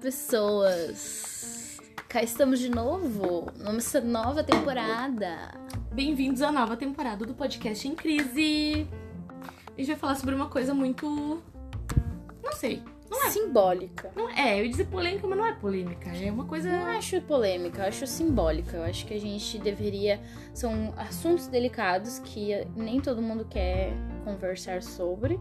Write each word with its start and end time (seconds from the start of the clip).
Pessoas! 0.00 1.78
Cá 2.08 2.22
estamos 2.22 2.58
de 2.58 2.70
novo, 2.70 3.52
nessa 3.58 4.00
nova 4.00 4.42
temporada. 4.42 5.52
Bem-vindos 5.92 6.40
à 6.40 6.50
nova 6.50 6.74
temporada 6.74 7.26
do 7.26 7.34
podcast 7.34 7.86
Em 7.86 7.94
Crise. 7.94 8.88
A 9.66 9.78
gente 9.78 9.88
vai 9.88 9.96
falar 9.96 10.14
sobre 10.14 10.34
uma 10.34 10.48
coisa 10.48 10.72
muito. 10.72 11.42
Não 12.42 12.52
sei. 12.52 12.82
Não 13.10 13.26
é. 13.26 13.30
Simbólica. 13.30 14.10
Não 14.16 14.30
é, 14.30 14.58
eu 14.58 14.64
ia 14.64 14.70
dizer 14.70 14.86
polêmica, 14.86 15.26
mas 15.26 15.36
não 15.36 15.44
é 15.44 15.52
polêmica. 15.52 16.08
É 16.08 16.32
uma 16.32 16.46
coisa. 16.46 16.70
Não 16.70 16.86
acho 16.86 17.20
polêmica, 17.20 17.82
eu 17.82 17.88
acho 17.88 18.06
simbólica. 18.06 18.78
Eu 18.78 18.84
acho 18.84 19.04
que 19.04 19.12
a 19.12 19.20
gente 19.20 19.58
deveria. 19.58 20.18
São 20.54 20.94
assuntos 20.96 21.46
delicados 21.46 22.20
que 22.20 22.66
nem 22.74 23.02
todo 23.02 23.20
mundo 23.20 23.44
quer 23.44 23.92
conversar 24.24 24.82
sobre. 24.82 25.38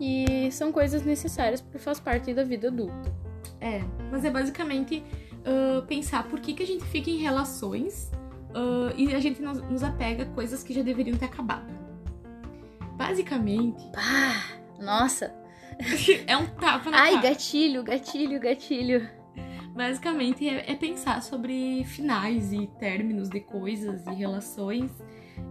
E 0.00 0.50
são 0.50 0.72
coisas 0.72 1.04
necessárias 1.04 1.60
porque 1.60 1.76
faz 1.76 2.00
parte 2.00 2.32
da 2.32 2.42
vida 2.42 2.68
adulta. 2.68 3.27
É, 3.60 3.82
mas 4.10 4.24
é 4.24 4.30
basicamente 4.30 5.02
uh, 5.40 5.84
pensar 5.86 6.24
por 6.24 6.40
que, 6.40 6.54
que 6.54 6.62
a 6.62 6.66
gente 6.66 6.84
fica 6.84 7.10
em 7.10 7.18
relações 7.18 8.10
uh, 8.50 8.94
e 8.96 9.14
a 9.14 9.18
gente 9.18 9.42
nos, 9.42 9.60
nos 9.62 9.82
apega 9.82 10.22
a 10.22 10.26
coisas 10.26 10.62
que 10.62 10.72
já 10.72 10.82
deveriam 10.82 11.16
ter 11.16 11.26
acabado. 11.26 11.72
Basicamente. 12.96 13.84
Pá, 13.92 14.58
nossa! 14.80 15.34
é 16.26 16.36
um 16.36 16.46
tapa 16.46 16.90
na 16.90 17.02
Ai, 17.02 17.14
cara. 17.14 17.28
gatilho, 17.30 17.82
gatilho, 17.82 18.40
gatilho. 18.40 19.08
Basicamente 19.74 20.48
é, 20.48 20.72
é 20.72 20.74
pensar 20.74 21.22
sobre 21.22 21.84
finais 21.84 22.52
e 22.52 22.66
términos 22.78 23.28
de 23.28 23.40
coisas 23.40 24.04
e 24.06 24.10
relações 24.12 24.90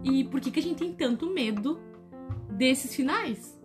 e 0.04 0.24
por 0.24 0.40
que, 0.40 0.50
que 0.50 0.60
a 0.60 0.62
gente 0.62 0.76
tem 0.76 0.92
tanto 0.92 1.32
medo 1.32 1.80
desses 2.50 2.94
finais. 2.94 3.58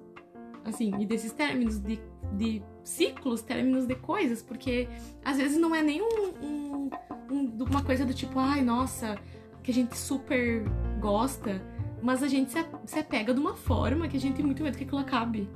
Assim, 0.64 0.94
e 1.00 1.06
desses 1.06 1.34
términos 1.34 1.80
de, 1.80 2.00
de 2.38 2.64
ciclos, 2.84 3.42
términos 3.42 3.86
de 3.86 3.96
coisas, 3.96 4.42
porque 4.42 4.88
às 5.24 5.38
vezes 5.38 5.58
não 5.58 5.74
é 5.74 5.82
nem 5.82 6.02
um, 6.02 6.34
um- 6.46 6.90
um- 7.32 7.64
uma 7.70 7.82
coisa 7.84 8.06
do 8.06 8.14
tipo, 8.14 8.38
ai, 8.40 8.62
nossa, 8.62 9.18
que 9.64 9.72
a 9.72 9.74
gente 9.74 9.98
super 9.98 10.64
gosta, 11.00 11.62
mas 12.02 12.22
a 12.22 12.28
gente 12.28 12.52
se, 12.86 13.00
apega 13.00 13.34
de 13.34 13.40
uma 13.40 13.56
forma 13.56 14.08
que 14.08 14.18
a 14.18 14.20
gente 14.20 14.36
tem 14.36 14.46
muito 14.46 14.62
medo 14.62 14.78
que 14.78 14.84
aquilo 14.84 15.00
acabe. 15.00 15.50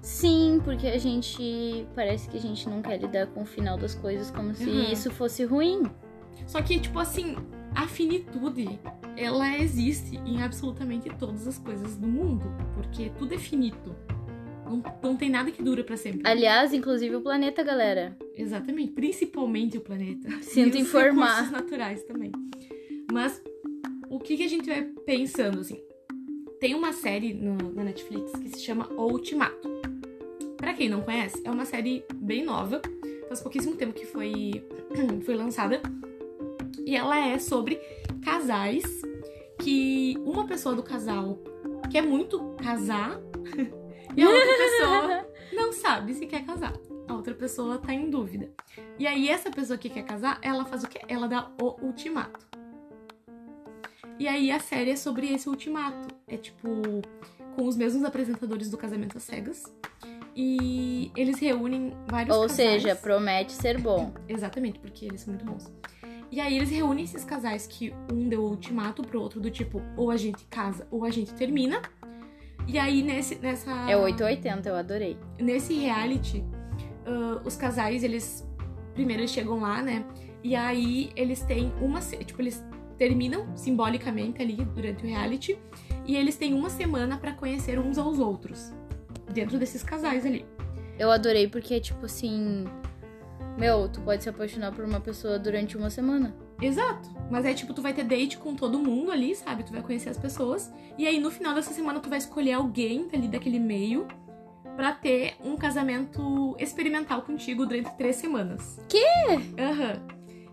Sim, 0.00 0.60
porque 0.64 0.86
a 0.86 0.98
gente. 0.98 1.86
Parece 1.94 2.28
que 2.28 2.36
a 2.36 2.40
gente 2.40 2.68
não 2.68 2.80
quer 2.82 2.98
lidar 2.98 3.26
com 3.28 3.42
o 3.42 3.46
final 3.46 3.76
das 3.76 3.94
coisas 3.94 4.30
como 4.30 4.54
se 4.54 4.64
Uhum. 4.68 4.92
isso 4.92 5.10
fosse 5.10 5.44
ruim. 5.44 5.82
Só 6.46 6.62
que, 6.62 6.78
tipo 6.80 6.98
assim, 6.98 7.36
a 7.74 7.86
finitude, 7.86 8.78
ela 9.16 9.56
existe 9.58 10.16
em 10.24 10.42
absolutamente 10.42 11.08
todas 11.18 11.46
as 11.46 11.58
coisas 11.58 11.96
do 11.96 12.06
mundo, 12.06 12.44
porque 12.74 13.10
tudo 13.18 13.34
é 13.34 13.38
finito. 13.38 13.94
Não, 14.68 14.82
não 15.02 15.16
tem 15.16 15.30
nada 15.30 15.50
que 15.50 15.62
dura 15.62 15.82
pra 15.84 15.96
sempre. 15.96 16.22
Aliás, 16.24 16.72
inclusive 16.72 17.14
o 17.16 17.20
planeta, 17.20 17.62
galera. 17.62 18.16
Exatamente, 18.36 18.92
principalmente 18.92 19.78
o 19.78 19.80
planeta. 19.80 20.28
Sinto 20.42 20.76
e 20.76 20.82
os 20.82 20.88
informar. 20.88 21.26
recursos 21.42 21.50
naturais 21.52 22.02
também. 22.04 22.32
Mas 23.12 23.40
o 24.10 24.18
que, 24.18 24.36
que 24.36 24.42
a 24.44 24.48
gente 24.48 24.66
vai 24.68 24.82
pensando, 25.04 25.60
assim? 25.60 25.80
Tem 26.60 26.74
uma 26.74 26.92
série 26.92 27.32
no- 27.34 27.72
na 27.72 27.84
Netflix 27.84 28.32
que 28.32 28.48
se 28.48 28.60
chama 28.64 28.88
O 28.96 29.12
Ultimato. 29.12 29.68
Pra 30.56 30.72
quem 30.74 30.88
não 30.88 31.02
conhece, 31.02 31.40
é 31.44 31.50
uma 31.50 31.64
série 31.64 32.04
bem 32.14 32.44
nova. 32.44 32.80
Faz 33.28 33.40
pouquíssimo 33.40 33.76
tempo 33.76 33.92
que 33.92 34.06
foi, 34.06 34.64
foi 35.24 35.34
lançada. 35.34 35.80
E 36.84 36.96
ela 36.96 37.18
é 37.18 37.38
sobre 37.38 37.78
casais 38.24 39.02
que 39.62 40.16
uma 40.24 40.46
pessoa 40.46 40.74
do 40.74 40.82
casal 40.82 41.38
quer 41.90 42.02
muito 42.02 42.54
casar 42.62 43.20
e 44.16 44.22
a 44.22 44.28
outra 44.28 44.56
pessoa 44.56 45.26
não 45.52 45.72
sabe 45.72 46.14
se 46.14 46.26
quer 46.26 46.44
casar. 46.44 46.72
A 47.08 47.14
outra 47.14 47.34
pessoa 47.34 47.78
tá 47.78 47.92
em 47.92 48.10
dúvida. 48.10 48.50
E 48.98 49.06
aí, 49.06 49.28
essa 49.28 49.50
pessoa 49.50 49.78
que 49.78 49.88
quer 49.88 50.02
casar, 50.04 50.38
ela 50.42 50.64
faz 50.64 50.82
o 50.82 50.88
quê? 50.88 51.00
Ela 51.08 51.28
dá 51.28 51.50
o 51.60 51.76
ultimato. 51.84 52.46
E 54.18 54.26
aí, 54.26 54.50
a 54.50 54.58
série 54.58 54.90
é 54.90 54.96
sobre 54.96 55.32
esse 55.32 55.48
ultimato. 55.48 56.08
É 56.26 56.36
tipo, 56.36 56.68
com 57.54 57.66
os 57.66 57.76
mesmos 57.76 58.04
apresentadores 58.04 58.70
do 58.70 58.76
Casamento 58.76 59.16
às 59.16 59.22
Cegas. 59.22 59.62
E 60.34 61.10
eles 61.16 61.38
reúnem 61.38 61.96
vários 62.08 62.36
Ou 62.36 62.42
casais. 62.42 62.82
seja, 62.82 62.96
promete 62.96 63.52
ser 63.52 63.80
bom. 63.80 64.12
Exatamente, 64.28 64.78
porque 64.78 65.06
eles 65.06 65.20
são 65.20 65.32
muito 65.32 65.46
bons. 65.46 65.72
E 66.30 66.40
aí 66.40 66.56
eles 66.56 66.70
reúnem 66.70 67.04
esses 67.04 67.24
casais 67.24 67.66
que 67.66 67.94
um 68.12 68.28
deu 68.28 68.42
o 68.42 68.50
ultimato 68.50 69.02
pro 69.02 69.20
outro 69.20 69.40
do 69.40 69.50
tipo, 69.50 69.80
ou 69.96 70.10
a 70.10 70.16
gente 70.16 70.44
casa 70.46 70.86
ou 70.90 71.04
a 71.04 71.10
gente 71.10 71.32
termina. 71.32 71.80
E 72.66 72.78
aí 72.78 73.02
nesse, 73.02 73.36
nessa. 73.36 73.70
É 73.88 73.96
880, 73.96 74.68
eu 74.68 74.76
adorei. 74.76 75.16
Nesse 75.38 75.74
reality, 75.74 76.44
ah, 77.06 77.40
os 77.44 77.56
casais, 77.56 78.02
eles. 78.02 78.46
Primeiro 78.94 79.22
eles 79.22 79.30
chegam 79.30 79.60
lá, 79.60 79.82
né? 79.82 80.04
E 80.42 80.56
aí 80.56 81.10
eles 81.14 81.42
têm 81.42 81.72
uma. 81.80 82.00
Tipo, 82.00 82.42
eles 82.42 82.64
terminam 82.98 83.46
simbolicamente 83.56 84.42
ali 84.42 84.56
durante 84.56 85.04
o 85.04 85.08
reality. 85.08 85.58
E 86.04 86.16
eles 86.16 86.36
têm 86.36 86.54
uma 86.54 86.70
semana 86.70 87.16
pra 87.16 87.32
conhecer 87.32 87.78
uns 87.78 87.98
aos 87.98 88.18
outros. 88.18 88.72
Dentro 89.32 89.58
desses 89.58 89.82
casais 89.82 90.24
ali. 90.24 90.44
Eu 90.98 91.10
adorei 91.10 91.48
porque, 91.48 91.80
tipo 91.80 92.06
assim. 92.06 92.64
Meu, 93.58 93.88
tu 93.88 94.00
pode 94.00 94.22
se 94.22 94.28
apaixonar 94.28 94.72
por 94.72 94.84
uma 94.84 95.00
pessoa 95.00 95.38
durante 95.38 95.76
uma 95.76 95.90
semana. 95.90 96.34
Exato. 96.60 97.08
Mas 97.30 97.44
é 97.44 97.52
tipo, 97.52 97.74
tu 97.74 97.82
vai 97.82 97.92
ter 97.92 98.04
date 98.04 98.38
com 98.38 98.54
todo 98.54 98.78
mundo 98.78 99.10
ali, 99.10 99.34
sabe? 99.34 99.62
Tu 99.62 99.72
vai 99.72 99.82
conhecer 99.82 100.08
as 100.10 100.16
pessoas. 100.18 100.72
E 100.96 101.06
aí, 101.06 101.18
no 101.20 101.30
final 101.30 101.54
dessa 101.54 101.72
semana, 101.74 102.00
tu 102.00 102.08
vai 102.08 102.18
escolher 102.18 102.52
alguém 102.52 103.08
ali 103.12 103.28
daquele 103.28 103.58
meio 103.58 104.06
pra 104.76 104.92
ter 104.92 105.34
um 105.44 105.56
casamento 105.56 106.54
experimental 106.58 107.22
contigo 107.22 107.66
durante 107.66 107.90
três 107.96 108.16
semanas. 108.16 108.78
Quê? 108.88 109.04
Aham. 109.58 110.02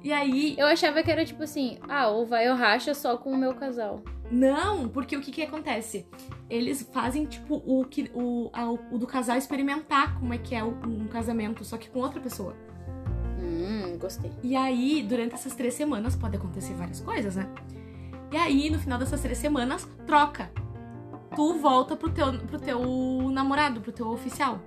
E 0.04 0.12
aí. 0.12 0.56
Eu 0.58 0.66
achava 0.68 1.02
que 1.04 1.12
era 1.12 1.24
tipo 1.26 1.44
assim, 1.44 1.78
ah, 1.88 2.08
ou 2.10 2.26
vai 2.26 2.50
ou 2.50 2.56
racha 2.56 2.94
só 2.94 3.16
com 3.18 3.32
o 3.32 3.38
meu 3.38 3.54
casal. 3.54 4.02
Não, 4.32 4.88
porque 4.90 5.16
o 5.16 5.22
que 5.22 5.32
que 5.32 5.44
acontece? 5.44 6.08
Eles 6.50 6.90
fazem, 6.92 7.26
tipo, 7.26 7.62
o, 7.66 7.86
que, 7.86 8.10
o, 8.14 8.50
a- 8.52 8.70
o 8.70 8.98
do 8.98 9.06
casal 9.06 9.38
experimentar 9.38 10.20
como 10.20 10.34
é 10.34 10.38
que 10.38 10.56
é 10.56 10.64
o- 10.64 10.76
um 10.86 11.08
casamento, 11.08 11.64
só 11.64 11.78
que 11.78 11.90
com 11.90 12.00
outra 12.00 12.20
pessoa. 12.20 12.56
Hum, 13.64 13.98
gostei. 13.98 14.32
E 14.44 14.56
aí, 14.56 15.02
durante 15.08 15.34
essas 15.36 15.56
três 15.56 15.74
semanas, 15.74 16.16
pode 16.16 16.36
acontecer 16.36 16.74
várias 16.74 17.00
coisas, 17.00 17.36
né? 17.36 17.48
E 18.32 18.38
aí, 18.38 18.70
no 18.70 18.80
final 18.80 18.98
dessas 19.00 19.22
três 19.22 19.38
semanas, 19.38 19.88
troca. 20.06 20.52
Tu 21.36 21.54
volta 21.60 21.96
pro 21.96 22.10
teu, 22.10 22.34
pro 22.40 22.60
teu 22.60 22.80
namorado, 23.32 23.80
pro 23.82 23.92
teu 23.92 24.08
oficial. 24.10 24.60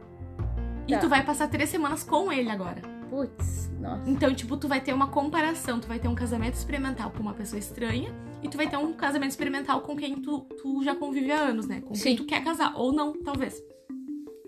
E 0.89 0.93
Tá. 0.95 0.99
tu 1.01 1.09
vai 1.09 1.25
passar 1.25 1.49
três 1.49 1.69
semanas 1.69 2.03
com 2.03 2.33
ele 2.33 2.49
agora. 2.49 2.81
Putz, 3.11 3.71
nossa. 3.81 4.09
Então, 4.11 4.35
tipo, 4.35 4.56
tu 4.56 4.67
vai 4.67 4.81
ter 4.81 4.93
uma 4.93 5.09
comparação. 5.09 5.79
Tu 5.79 5.87
vai 5.87 5.99
ter 5.99 6.09
um 6.09 6.15
casamento 6.15 6.55
experimental 6.55 7.11
com 7.11 7.21
uma 7.21 7.35
pessoa 7.35 7.59
estranha. 7.59 8.12
E 8.43 8.49
tu 8.49 8.56
vai 8.56 8.69
ter 8.69 8.77
um 8.77 8.93
casamento 8.93 9.31
experimental 9.31 9.81
com 9.81 9.97
quem 9.97 10.17
tu, 10.21 10.41
tu 10.61 10.83
já 10.83 10.95
convive 10.95 11.31
há 11.31 11.39
anos, 11.41 11.67
né? 11.67 11.81
Com 11.81 11.89
quem 11.95 11.97
Sim. 11.97 12.17
tu 12.17 12.25
quer 12.25 12.43
casar. 12.43 12.73
Ou 12.77 12.93
não, 12.93 13.12
talvez. 13.23 13.62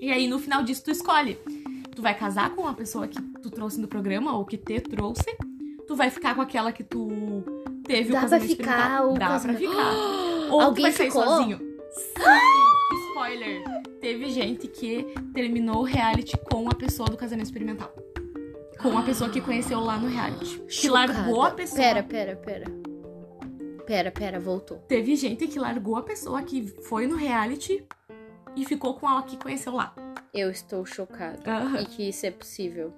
E 0.00 0.10
aí, 0.12 0.28
no 0.28 0.38
final 0.38 0.62
disso, 0.62 0.84
tu 0.84 0.90
escolhe. 0.90 1.38
Tu 1.98 2.02
vai 2.02 2.14
casar 2.16 2.54
com 2.54 2.62
uma 2.62 2.74
pessoa 2.74 3.08
que 3.08 3.20
tu 3.42 3.50
trouxe 3.50 3.80
no 3.80 3.88
programa, 3.88 4.32
ou 4.38 4.44
que 4.44 4.56
te 4.56 4.80
trouxe. 4.80 5.36
Tu 5.84 5.96
vai 5.96 6.10
ficar 6.10 6.32
com 6.36 6.40
aquela 6.40 6.70
que 6.70 6.84
tu 6.84 7.42
teve 7.82 8.12
Dá 8.12 8.18
o 8.18 8.20
pra 8.20 8.20
casamento 8.20 8.46
ficar 8.56 8.70
experimental. 8.70 9.10
o 9.10 9.14
Dá 9.18 9.26
casamento- 9.26 9.58
pra 9.58 9.68
ficar. 9.68 9.94
Ou 10.48 10.58
tu 10.60 10.64
Alguém 10.64 10.82
vai 10.84 10.92
sair 10.92 11.06
ficou? 11.10 11.24
sozinho. 11.24 11.58
Sim, 11.90 13.08
spoiler. 13.10 13.64
Teve 14.00 14.30
gente 14.30 14.68
que 14.68 15.12
terminou 15.34 15.78
o 15.78 15.82
reality 15.82 16.36
com 16.48 16.68
a 16.70 16.74
pessoa 16.76 17.08
do 17.08 17.16
casamento 17.16 17.46
experimental. 17.46 17.92
Com 18.80 18.96
a 18.96 19.02
pessoa 19.02 19.28
que 19.28 19.40
conheceu 19.40 19.80
lá 19.80 19.98
no 19.98 20.06
reality. 20.06 20.56
Que 20.60 20.72
Chocada. 20.72 21.12
largou 21.14 21.42
a 21.42 21.50
pessoa. 21.50 21.80
Pera, 21.82 22.02
pera, 22.04 22.36
pera. 22.36 22.66
Pera, 23.84 24.10
pera, 24.12 24.38
voltou. 24.38 24.78
Teve 24.86 25.16
gente 25.16 25.48
que 25.48 25.58
largou 25.58 25.96
a 25.96 26.02
pessoa 26.02 26.40
que 26.42 26.62
foi 26.84 27.08
no 27.08 27.16
reality 27.16 27.84
e 28.54 28.64
ficou 28.64 28.94
com 28.94 29.10
ela 29.10 29.22
que 29.24 29.36
conheceu 29.36 29.72
lá. 29.74 29.92
Eu 30.32 30.50
estou 30.50 30.84
chocada. 30.86 31.38
Aham. 31.50 31.80
E 31.80 31.86
que 31.86 32.08
isso 32.08 32.26
é 32.26 32.30
possível. 32.30 32.92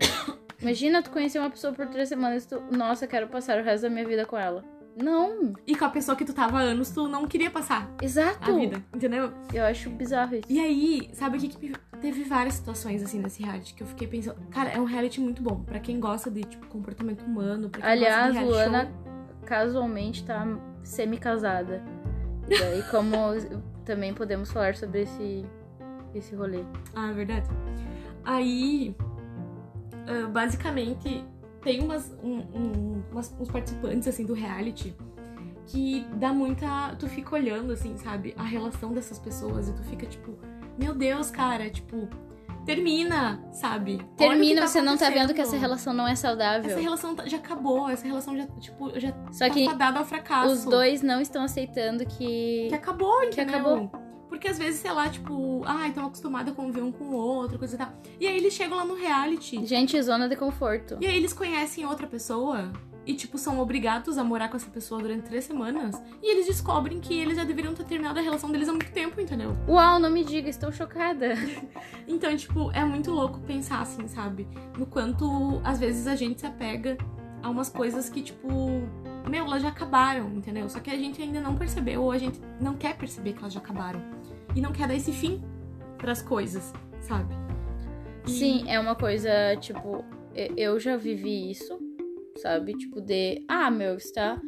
Imagina 0.60 1.02
tu 1.02 1.10
conhecer 1.10 1.38
uma 1.38 1.50
pessoa 1.50 1.72
por 1.72 1.86
três 1.88 2.08
semanas 2.08 2.44
e 2.44 2.48
tu. 2.48 2.60
Nossa, 2.74 3.06
quero 3.06 3.28
passar 3.28 3.60
o 3.60 3.64
resto 3.64 3.82
da 3.82 3.90
minha 3.90 4.06
vida 4.06 4.24
com 4.24 4.36
ela. 4.38 4.64
Não, 4.96 5.52
E 5.66 5.76
com 5.76 5.84
a 5.84 5.90
pessoa 5.90 6.16
que 6.16 6.24
tu 6.24 6.32
tava 6.32 6.56
há 6.58 6.62
anos, 6.62 6.88
tu 6.90 7.06
não 7.06 7.26
queria 7.28 7.50
passar 7.50 7.86
exato. 8.00 8.50
a 8.50 8.54
vida, 8.54 8.82
entendeu? 8.94 9.30
Eu 9.52 9.62
acho 9.66 9.90
bizarro 9.90 10.36
isso. 10.36 10.46
E 10.48 10.58
aí, 10.58 11.10
sabe 11.12 11.36
o 11.36 11.40
que, 11.40 11.48
que 11.48 11.68
me- 11.68 11.76
teve 12.00 12.24
várias 12.24 12.54
situações 12.54 13.02
assim 13.02 13.20
nesse 13.20 13.42
reality 13.42 13.74
que 13.74 13.82
eu 13.82 13.86
fiquei 13.86 14.08
pensando, 14.08 14.40
cara, 14.50 14.70
é 14.70 14.80
um 14.80 14.84
reality 14.86 15.20
muito 15.20 15.42
bom 15.42 15.60
pra 15.62 15.78
quem 15.80 16.00
gosta 16.00 16.30
de 16.30 16.44
tipo 16.44 16.66
comportamento 16.68 17.20
humano, 17.26 17.68
pra 17.68 17.82
quem 17.82 17.90
Aliás, 17.90 18.32
gosta 18.32 18.40
de 18.40 18.50
Luana 18.50 18.84
show. 18.86 19.42
casualmente 19.44 20.24
tá 20.24 20.46
semi-casada. 20.82 21.82
E 22.48 22.58
daí, 22.58 22.82
como 22.90 23.16
também 23.84 24.14
podemos 24.14 24.50
falar 24.50 24.74
sobre 24.76 25.02
esse, 25.02 25.44
esse 26.18 26.34
rolê. 26.34 26.62
Ah, 26.94 27.10
é 27.10 27.12
verdade. 27.12 27.48
Aí, 28.24 28.94
ah, 30.06 30.28
basicamente, 30.28 31.24
tem 31.62 31.80
umas, 31.82 32.12
um- 32.22 32.38
um- 32.54 33.02
umas- 33.12 33.34
uns 33.38 33.50
participantes, 33.50 34.06
assim, 34.08 34.24
do 34.24 34.34
reality 34.34 34.94
que 35.66 36.06
dá 36.14 36.32
muita... 36.32 36.94
Tu 36.98 37.08
fica 37.08 37.34
olhando, 37.34 37.72
assim, 37.72 37.96
sabe? 37.96 38.34
A 38.38 38.44
relação 38.44 38.92
dessas 38.92 39.18
pessoas 39.18 39.68
e 39.68 39.72
tu 39.74 39.82
fica, 39.84 40.06
tipo... 40.06 40.38
Meu 40.78 40.94
Deus, 40.94 41.28
cara, 41.30 41.68
tipo... 41.70 42.08
termina, 42.64 43.42
sabe? 43.52 43.98
Que 43.98 44.04
Termina, 44.16 44.60
tá 44.62 44.66
você 44.68 44.80
não 44.82 44.96
tá 44.96 45.10
vendo 45.10 45.34
que 45.34 45.40
essa 45.40 45.56
relação 45.56 45.92
não 45.92 46.06
é 46.06 46.14
saudável. 46.14 46.70
Essa 46.70 46.80
relação 46.80 47.16
tá- 47.16 47.26
já 47.26 47.38
acabou, 47.38 47.88
essa 47.88 48.06
relação 48.06 48.36
já, 48.36 48.46
tipo, 48.60 48.98
já 49.00 49.12
Só 49.32 49.46
tá 49.48 49.54
que 49.54 49.64
fadada 49.66 49.98
ao 49.98 50.04
fracasso. 50.04 50.52
os 50.52 50.64
dois 50.64 51.02
não 51.02 51.20
estão 51.20 51.42
aceitando 51.42 52.04
que. 52.06 52.66
Que 52.68 52.74
acabou, 52.74 53.20
Que 53.22 53.26
entendeu? 53.40 53.54
acabou. 53.56 53.90
Porque 54.36 54.48
às 54.48 54.58
vezes, 54.58 54.80
sei 54.80 54.92
lá, 54.92 55.08
tipo, 55.08 55.62
ah, 55.64 55.88
estão 55.88 56.04
acostumados 56.06 56.52
a 56.52 56.54
conviver 56.54 56.82
um 56.82 56.92
com 56.92 57.04
o 57.04 57.14
outro, 57.14 57.58
coisa 57.58 57.74
e 57.74 57.78
tal. 57.78 57.90
E 58.20 58.26
aí 58.26 58.36
eles 58.36 58.52
chegam 58.52 58.76
lá 58.76 58.84
no 58.84 58.94
reality. 58.94 59.64
Gente, 59.64 60.00
zona 60.02 60.28
de 60.28 60.36
conforto. 60.36 60.98
E 61.00 61.06
aí 61.06 61.16
eles 61.16 61.32
conhecem 61.32 61.86
outra 61.86 62.06
pessoa 62.06 62.70
e, 63.06 63.14
tipo, 63.14 63.38
são 63.38 63.58
obrigados 63.58 64.18
a 64.18 64.24
morar 64.24 64.50
com 64.50 64.56
essa 64.58 64.68
pessoa 64.68 65.00
durante 65.00 65.22
três 65.22 65.44
semanas. 65.44 65.98
E 66.22 66.30
eles 66.30 66.44
descobrem 66.44 67.00
que 67.00 67.18
eles 67.18 67.38
já 67.38 67.44
deveriam 67.44 67.72
ter 67.72 67.84
terminado 67.84 68.18
a 68.18 68.22
relação 68.22 68.52
deles 68.52 68.68
há 68.68 68.72
muito 68.72 68.92
tempo, 68.92 69.18
entendeu? 69.18 69.56
Uau, 69.66 69.98
não 69.98 70.10
me 70.10 70.22
diga, 70.22 70.50
estou 70.50 70.70
chocada. 70.70 71.28
Então, 72.08 72.36
tipo, 72.36 72.70
é 72.70 72.84
muito 72.84 73.10
louco 73.10 73.40
pensar 73.40 73.80
assim, 73.80 74.06
sabe? 74.06 74.46
No 74.78 74.86
quanto, 74.86 75.60
às 75.64 75.80
vezes, 75.80 76.06
a 76.06 76.14
gente 76.14 76.40
se 76.40 76.46
apega 76.46 76.96
a 77.42 77.50
umas 77.50 77.68
coisas 77.68 78.08
que, 78.08 78.22
tipo, 78.22 78.48
meu, 79.28 79.44
elas 79.44 79.62
já 79.62 79.70
acabaram, 79.70 80.28
entendeu? 80.28 80.68
Só 80.68 80.78
que 80.78 80.88
a 80.88 80.96
gente 80.96 81.20
ainda 81.20 81.40
não 81.40 81.56
percebeu, 81.56 82.02
ou 82.02 82.12
a 82.12 82.18
gente 82.18 82.40
não 82.60 82.74
quer 82.74 82.96
perceber 82.96 83.32
que 83.32 83.40
elas 83.40 83.52
já 83.52 83.60
acabaram. 83.60 84.15
E 84.56 84.60
não 84.60 84.72
quer 84.72 84.88
dar 84.88 84.94
esse 84.94 85.12
fim 85.12 85.42
pras 85.98 86.22
coisas, 86.22 86.72
sabe? 87.00 87.34
E- 88.26 88.30
Sim, 88.30 88.64
é 88.68 88.80
uma 88.80 88.94
coisa, 88.96 89.30
tipo, 89.60 90.02
eu 90.56 90.80
já 90.80 90.96
vivi 90.96 91.50
isso, 91.50 91.78
sabe? 92.38 92.74
Tipo, 92.74 93.00
de, 93.00 93.44
ah, 93.46 93.70
meu, 93.70 93.96
está. 93.96 94.40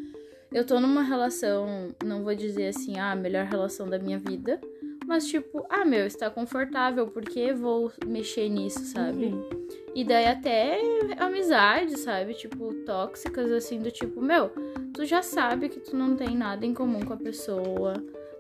Eu 0.51 0.65
tô 0.67 0.81
numa 0.81 1.03
relação, 1.03 1.89
não 2.03 2.25
vou 2.25 2.35
dizer 2.35 2.69
assim, 2.69 2.99
ah, 2.99 3.13
a 3.13 3.17
melhor 3.17 3.45
relação 3.45 3.87
da 3.89 3.99
minha 3.99 4.19
vida, 4.19 4.59
mas 5.07 5.27
tipo, 5.27 5.65
ah, 5.69 5.85
meu, 5.85 6.07
está 6.07 6.31
confortável, 6.31 7.07
porque 7.09 7.53
vou 7.53 7.93
mexer 8.07 8.49
nisso, 8.49 8.81
sabe? 8.87 9.27
Uhum. 9.27 9.49
E 9.95 10.05
daí 10.05 10.27
até 10.27 10.81
amizade, 11.19 11.99
sabe? 11.99 12.33
Tipo, 12.35 12.73
tóxicas, 12.87 13.51
assim, 13.53 13.79
do 13.79 13.91
tipo, 13.91 14.23
meu, 14.23 14.51
tu 14.95 15.05
já 15.05 15.21
sabe 15.23 15.69
que 15.69 15.81
tu 15.81 15.95
não 15.97 16.17
tem 16.17 16.35
nada 16.37 16.65
em 16.65 16.73
comum 16.73 17.01
com 17.01 17.13
a 17.13 17.17
pessoa, 17.17 17.95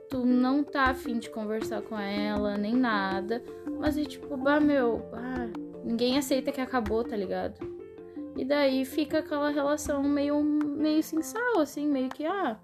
tu 0.08 0.24
não 0.24 0.62
tá 0.64 0.84
afim 0.84 1.18
de 1.18 1.30
conversar 1.30 1.82
com 1.82 1.98
ela, 1.98 2.56
nem 2.56 2.74
nada. 2.74 3.42
Mas 3.78 3.96
é 3.96 4.04
tipo, 4.04 4.36
bah, 4.36 4.60
meu, 4.60 5.02
ah, 5.12 5.48
ninguém 5.84 6.18
aceita 6.18 6.52
que 6.52 6.60
acabou, 6.60 7.04
tá 7.04 7.16
ligado? 7.16 7.58
E 8.36 8.44
daí 8.44 8.84
fica 8.84 9.18
aquela 9.18 9.50
relação 9.50 10.02
meio, 10.02 10.42
meio 10.42 11.02
sem 11.02 11.22
sal, 11.22 11.60
assim, 11.60 11.86
meio 11.86 12.08
que, 12.08 12.24
ah, 12.24 12.58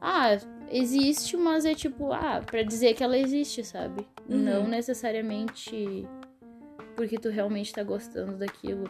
ah, 0.00 0.36
existe, 0.70 1.36
mas 1.36 1.64
é 1.64 1.74
tipo, 1.74 2.12
ah, 2.12 2.42
pra 2.44 2.62
dizer 2.62 2.94
que 2.94 3.02
ela 3.02 3.18
existe, 3.18 3.64
sabe? 3.64 4.06
Uhum. 4.28 4.38
Não 4.38 4.68
necessariamente 4.68 6.06
porque 6.94 7.16
tu 7.16 7.30
realmente 7.30 7.72
tá 7.72 7.82
gostando 7.82 8.36
daquilo. 8.36 8.84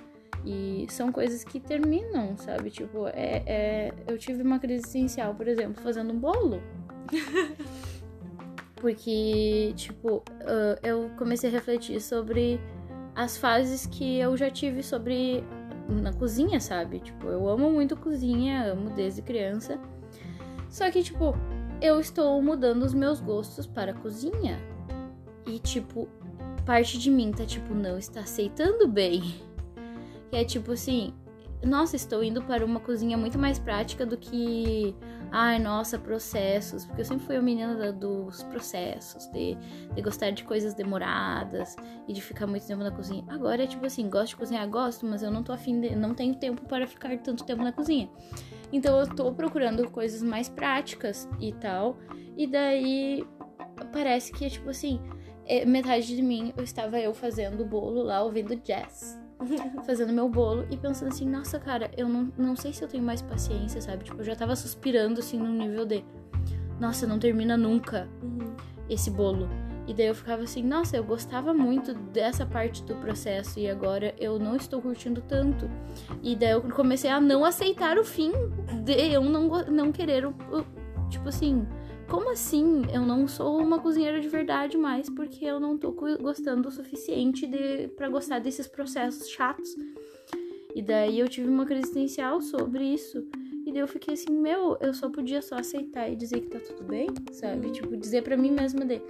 E 0.44 0.87
são 0.88 1.12
coisas 1.12 1.44
que 1.44 1.61
terminam, 1.61 2.37
sabe? 2.37 2.71
Tipo, 2.71 3.06
é, 3.09 3.43
é... 3.47 3.93
eu 4.06 4.19
tive 4.19 4.43
uma 4.43 4.59
crise 4.59 4.85
essencial, 4.85 5.35
por 5.35 5.47
exemplo, 5.47 5.83
fazendo 5.83 6.12
um 6.12 6.19
bolo. 6.19 6.62
Porque, 8.77 9.73
tipo, 9.77 10.23
ah, 10.41 10.79
eu 10.83 11.11
comecei 11.19 11.51
a 11.51 11.53
refletir 11.53 12.01
sobre 12.01 12.61
as 13.15 13.37
fases 13.37 13.87
que 13.87 14.19
eu 14.19 14.37
já 14.37 14.51
tive 14.51 14.83
sobre 14.83 15.45
na 15.89 16.12
cozinha, 16.12 16.61
sabe? 16.61 17.01
Tipo, 17.01 17.27
eu 17.27 17.49
amo 17.49 17.71
muito 17.71 17.97
cozinha, 17.97 18.73
amo 18.73 18.91
desde 18.91 19.23
criança. 19.23 19.79
Só 20.69 20.91
que, 20.91 21.03
tipo, 21.03 21.35
eu 21.81 22.01
estou 22.01 22.41
mudando 22.41 22.83
os 22.83 22.95
meus 22.95 23.21
gostos 23.21 23.67
para 23.67 23.93
cozinha. 23.93 24.59
E, 25.47 25.59
tipo, 25.59 26.09
parte 26.65 26.99
de 26.99 27.11
mim 27.11 27.33
tá, 27.33 27.45
tipo, 27.45 27.75
não 27.75 27.99
está 27.99 28.21
aceitando 28.21 28.87
bem. 28.89 29.23
Que 30.31 30.37
é 30.37 30.45
tipo 30.45 30.71
assim, 30.71 31.12
nossa, 31.62 31.95
estou 31.95 32.25
indo 32.25 32.43
para 32.43 32.65
uma 32.65 32.81
cozinha 32.81 33.19
muito 33.19 33.39
mais 33.39 33.59
prática 33.59 34.07
do 34.07 34.17
que, 34.17 34.95
ai, 35.31 35.59
nossa, 35.59 35.99
processos. 35.99 36.87
Porque 36.87 37.03
eu 37.03 37.05
sempre 37.05 37.27
fui 37.27 37.37
a 37.37 37.43
menina 37.43 37.93
dos 37.93 38.43
processos, 38.45 39.27
de, 39.27 39.57
de 39.95 40.03
gostar 40.03 40.31
de 40.31 40.43
coisas 40.43 40.73
demoradas 40.73 41.77
e 42.09 42.12
de 42.12 42.23
ficar 42.23 42.47
muito 42.47 42.67
tempo 42.67 42.83
na 42.83 42.91
cozinha. 42.91 43.25
Agora 43.29 43.65
é 43.65 43.67
tipo 43.67 43.85
assim, 43.85 44.09
gosto 44.09 44.31
de 44.31 44.37
cozinhar, 44.37 44.67
gosto, 44.69 45.05
mas 45.05 45.23
eu 45.23 45.31
não 45.31 45.43
tô 45.43 45.53
afim 45.53 45.81
de, 45.81 45.95
não 45.95 46.15
tenho 46.15 46.35
tempo 46.35 46.67
para 46.67 46.87
ficar 46.87 47.17
tanto 47.19 47.45
tempo 47.45 47.62
na 47.62 47.73
cozinha. 47.73 48.09
Então 48.73 48.99
eu 48.99 49.07
tô 49.15 49.33
procurando 49.33 49.91
coisas 49.91 50.23
mais 50.23 50.49
práticas 50.49 51.29
e 51.39 51.53
tal. 51.53 51.99
E 52.37 52.47
daí 52.47 53.27
parece 53.93 54.33
que 54.33 54.47
é 54.47 54.49
tipo 54.49 54.71
assim, 54.71 54.99
é, 55.45 55.67
metade 55.67 56.15
de 56.15 56.23
mim 56.23 56.55
eu 56.57 56.65
estava 56.65 56.99
eu 56.99 57.12
fazendo 57.12 57.67
bolo 57.67 58.03
lá, 58.03 58.23
ouvindo 58.23 58.57
jazz. 58.57 59.21
Fazendo 59.87 60.12
meu 60.12 60.28
bolo 60.28 60.66
e 60.70 60.76
pensando 60.76 61.08
assim, 61.08 61.28
nossa, 61.28 61.58
cara, 61.58 61.90
eu 61.96 62.08
não, 62.08 62.32
não 62.37 62.56
sei 62.56 62.72
se 62.72 62.82
eu 62.82 62.88
tenho 62.88 63.02
mais 63.02 63.22
paciência, 63.22 63.81
sabe? 63.81 64.04
Tipo, 64.04 64.20
eu 64.20 64.25
já 64.25 64.37
tava 64.37 64.54
suspirando 64.56 65.20
assim 65.20 65.38
no 65.38 65.48
nível 65.48 65.84
de, 65.87 66.04
nossa, 66.78 67.06
não 67.06 67.19
termina 67.19 67.56
nunca 67.56 68.08
Uhum. 68.22 68.54
esse 68.88 69.10
bolo. 69.10 69.48
E 69.87 69.94
daí 69.94 70.06
eu 70.06 70.14
ficava 70.14 70.42
assim, 70.42 70.62
nossa, 70.62 70.96
eu 70.96 71.02
gostava 71.02 71.52
muito 71.52 71.94
dessa 71.94 72.46
parte 72.46 72.84
do 72.84 72.94
processo 72.96 73.58
e 73.58 73.69
agora 73.69 74.14
eu 74.20 74.38
não 74.38 74.54
estou 74.54 74.81
curtindo 74.81 75.20
tanto. 75.20 75.69
E 76.22 76.37
daí 76.37 76.50
eu 76.52 76.62
comecei 76.62 77.10
a 77.10 77.20
não 77.20 77.44
aceitar 77.44 77.98
o 77.98 78.04
fim 78.04 78.31
de 78.84 78.92
eu 78.92 79.25
não, 79.25 79.48
não 79.64 79.90
querer 79.90 80.26
o, 80.26 80.31
o- 80.52 80.81
Tipo 81.08 81.28
assim, 81.28 81.66
como 82.11 82.31
assim 82.31 82.83
eu 82.93 83.03
não 83.03 83.29
sou 83.29 83.59
uma 83.59 83.79
cozinheira 83.79 84.21
de 84.21 84.29
verdade 84.29 84.77
mais 84.77 85.09
porque 85.09 85.45
eu 85.45 85.61
não 85.61 85.79
tô 85.79 85.93
gostando 86.21 86.69
o 86.69 86.73
suficiente 86.73 87.47
de 87.47 87.89
para 87.97 88.09
gostar 88.09 88.39
desses 88.41 88.67
processos 88.67 89.29
chatos. 89.29 89.75
E 90.75 90.83
daí 90.83 91.19
eu 91.19 91.29
tive 91.29 91.49
uma 91.49 91.65
crise 91.67 91.83
existencial 91.83 92.41
sobre 92.41 92.85
isso. 92.85 93.25
E 93.67 93.73
daí 93.73 93.81
eu 93.81 93.89
fiquei 93.89 94.15
assim, 94.15 94.33
meu, 94.33 94.77
eu 94.81 94.95
só 94.95 95.09
podia 95.11 95.43
só 95.43 95.57
aceitar 95.57 96.09
e 96.09 96.17
dizer 96.17 96.41
que 96.41 96.49
tá 96.49 96.59
tudo 96.61 96.85
bem, 96.85 97.09
sabe? 97.33 97.67
Uhum. 97.67 97.73
Tipo, 97.73 97.97
dizer 97.97 98.23
pra 98.23 98.37
mim 98.37 98.51
mesma 98.53 98.85
de 98.85 99.01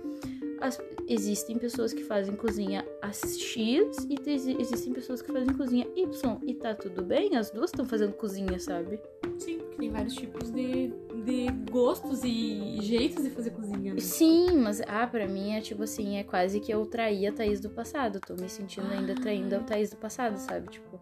as- 0.61 0.81
existem 1.07 1.59
pessoas 1.59 1.93
que 1.93 2.03
fazem 2.03 2.35
cozinha 2.35 2.85
X 3.13 4.07
e 4.09 4.15
te- 4.17 4.57
existem 4.59 4.93
pessoas 4.93 5.23
que 5.23 5.33
fazem 5.33 5.55
cozinha 5.55 5.87
Y 5.97 6.39
e 6.47 6.55
tá 6.55 6.75
tudo 6.75 7.03
bem, 7.03 7.37
as 7.37 7.51
duas 7.51 7.71
estão 7.71 7.85
fazendo 7.85 8.13
cozinha, 8.15 8.59
sabe? 8.59 8.99
Sim, 9.39 9.59
porque 9.59 9.77
tem 9.77 9.91
vários 9.91 10.15
tipos 10.15 10.51
de, 10.51 10.93
de 11.25 11.47
gostos 11.71 12.23
e 12.25 12.79
jeitos 12.83 13.23
de 13.25 13.31
fazer 13.31 13.51
cozinha, 13.51 13.95
né? 13.95 14.01
Sim, 14.01 14.57
mas 14.59 14.81
ah, 14.87 15.07
pra 15.07 15.27
mim 15.27 15.53
é 15.53 15.61
tipo 15.61 15.83
assim, 15.83 16.17
é 16.17 16.23
quase 16.25 16.61
que 16.61 16.73
eu 16.73 16.85
traí 16.87 17.27
a 17.27 17.33
Thaís 17.33 17.61
do 17.61 17.71
passado, 17.71 18.21
tô 18.21 18.35
me 18.35 18.49
sentindo 18.49 18.91
ainda 18.91 19.15
traindo 19.15 19.55
a 19.57 19.61
Thaís 19.61 19.91
do 19.91 19.97
passado, 19.97 20.37
sabe? 20.39 20.69
Tipo, 20.71 21.01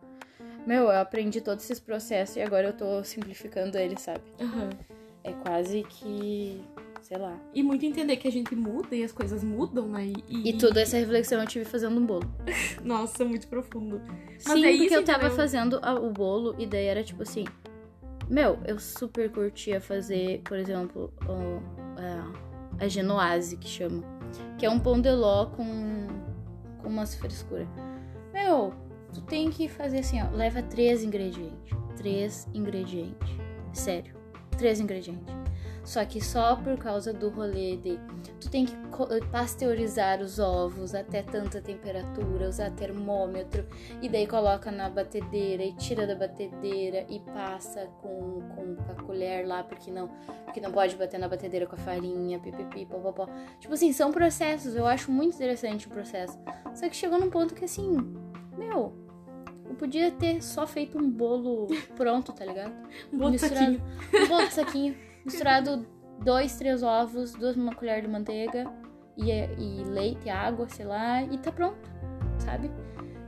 meu, 0.66 0.84
eu 0.84 0.90
aprendi 1.00 1.40
todos 1.40 1.64
esses 1.64 1.80
processos 1.80 2.36
e 2.36 2.40
agora 2.42 2.68
eu 2.68 2.72
tô 2.72 3.02
simplificando 3.04 3.78
eles, 3.78 4.00
sabe? 4.02 4.22
Aham. 4.40 4.70
É 5.24 5.32
quase 5.32 5.82
que, 5.88 6.62
sei 7.02 7.18
lá. 7.18 7.38
E 7.52 7.62
muito 7.62 7.84
entender 7.84 8.16
que 8.16 8.28
a 8.28 8.32
gente 8.32 8.54
muda 8.54 8.94
e 8.94 9.02
as 9.02 9.12
coisas 9.12 9.42
mudam, 9.42 9.88
né? 9.88 10.12
E, 10.28 10.50
E 10.50 10.52
toda 10.58 10.80
essa 10.80 10.96
reflexão 10.96 11.40
eu 11.40 11.46
tive 11.46 11.64
fazendo 11.64 11.98
um 12.00 12.06
bolo. 12.06 12.30
Nossa, 12.82 13.24
muito 13.24 13.46
profundo. 13.48 14.00
Mas 14.46 14.54
Sim, 14.54 14.64
é 14.64 14.70
porque 14.70 14.84
isso, 14.86 14.94
eu 14.94 15.04
tava 15.04 15.18
entendeu? 15.26 15.36
fazendo 15.36 15.80
o 16.02 16.10
bolo 16.10 16.54
e 16.58 16.66
daí 16.66 16.84
era 16.86 17.02
tipo 17.02 17.22
assim. 17.22 17.44
Meu, 18.28 18.58
eu 18.66 18.78
super 18.78 19.30
curtia 19.30 19.80
fazer, 19.80 20.40
por 20.44 20.58
exemplo, 20.58 21.12
o- 21.26 21.60
a, 21.98 22.84
a 22.84 22.88
genoise, 22.88 23.56
que 23.56 23.66
chama. 23.68 24.02
Que 24.58 24.66
é 24.66 24.70
um 24.70 24.78
pão 24.78 25.00
de 25.00 25.10
ló 25.10 25.46
com, 25.46 26.06
com 26.82 26.88
umas 26.88 27.14
frescuras. 27.14 27.66
Meu, 28.32 28.72
tu 29.14 29.22
tem 29.22 29.48
que 29.50 29.68
fazer 29.68 30.00
assim, 30.00 30.20
ó. 30.22 30.30
Leva 30.30 30.62
três 30.62 31.02
ingredientes. 31.02 31.76
Três 31.96 32.46
ingredientes. 32.52 33.28
Sério. 33.72 34.14
Três 34.58 34.78
ingredientes. 34.80 35.34
Só 35.88 36.04
que 36.04 36.22
só 36.22 36.54
por 36.54 36.76
causa 36.76 37.14
do 37.14 37.30
rolê 37.30 37.78
de 37.78 37.98
tu 38.38 38.50
tem 38.50 38.66
que 38.66 38.76
co- 38.88 39.08
pasteurizar 39.32 40.20
os 40.20 40.38
ovos 40.38 40.94
até 40.94 41.22
tanta 41.22 41.62
temperatura, 41.62 42.46
usar 42.46 42.70
termômetro, 42.72 43.66
e 44.02 44.06
daí 44.06 44.26
coloca 44.26 44.70
na 44.70 44.90
batedeira 44.90 45.62
e 45.64 45.72
tira 45.72 46.06
da 46.06 46.14
batedeira 46.14 47.06
e 47.08 47.20
passa 47.20 47.86
com, 48.02 48.42
com 48.54 48.76
a 48.92 49.02
colher 49.02 49.46
lá, 49.46 49.64
porque 49.64 49.90
não, 49.90 50.08
porque 50.44 50.60
não 50.60 50.70
pode 50.70 50.94
bater 50.94 51.18
na 51.18 51.26
batedeira 51.26 51.66
com 51.66 51.74
a 51.74 51.78
farinha, 51.78 52.38
pipipi, 52.38 52.84
popopó. 52.84 53.26
Tipo 53.58 53.72
assim, 53.72 53.90
são 53.90 54.12
processos, 54.12 54.76
eu 54.76 54.86
acho 54.86 55.10
muito 55.10 55.36
interessante 55.36 55.86
o 55.86 55.90
processo. 55.90 56.38
Só 56.74 56.86
que 56.86 56.96
chegou 56.96 57.18
num 57.18 57.30
ponto 57.30 57.54
que 57.54 57.64
assim, 57.64 57.96
meu, 58.58 58.92
eu 59.66 59.74
podia 59.74 60.10
ter 60.10 60.42
só 60.42 60.66
feito 60.66 60.98
um 60.98 61.10
bolo 61.10 61.66
pronto, 61.96 62.30
tá 62.34 62.44
ligado? 62.44 62.74
Um 63.10 63.16
bolo 63.16 63.30
de 63.30 63.38
saquinho. 63.38 63.82
Um 64.14 64.28
bolo 64.28 64.46
de 64.48 64.52
saquinho, 64.52 64.94
misturado 65.24 65.86
dois, 66.22 66.56
três 66.56 66.82
ovos, 66.82 67.34
duas 67.34 67.56
uma 67.56 67.74
colher 67.74 68.02
de 68.02 68.08
manteiga 68.08 68.70
e, 69.16 69.30
e 69.30 69.84
leite, 69.84 70.28
água, 70.28 70.68
sei 70.68 70.86
lá, 70.86 71.22
e 71.22 71.38
tá 71.38 71.50
pronto, 71.50 71.90
sabe? 72.38 72.70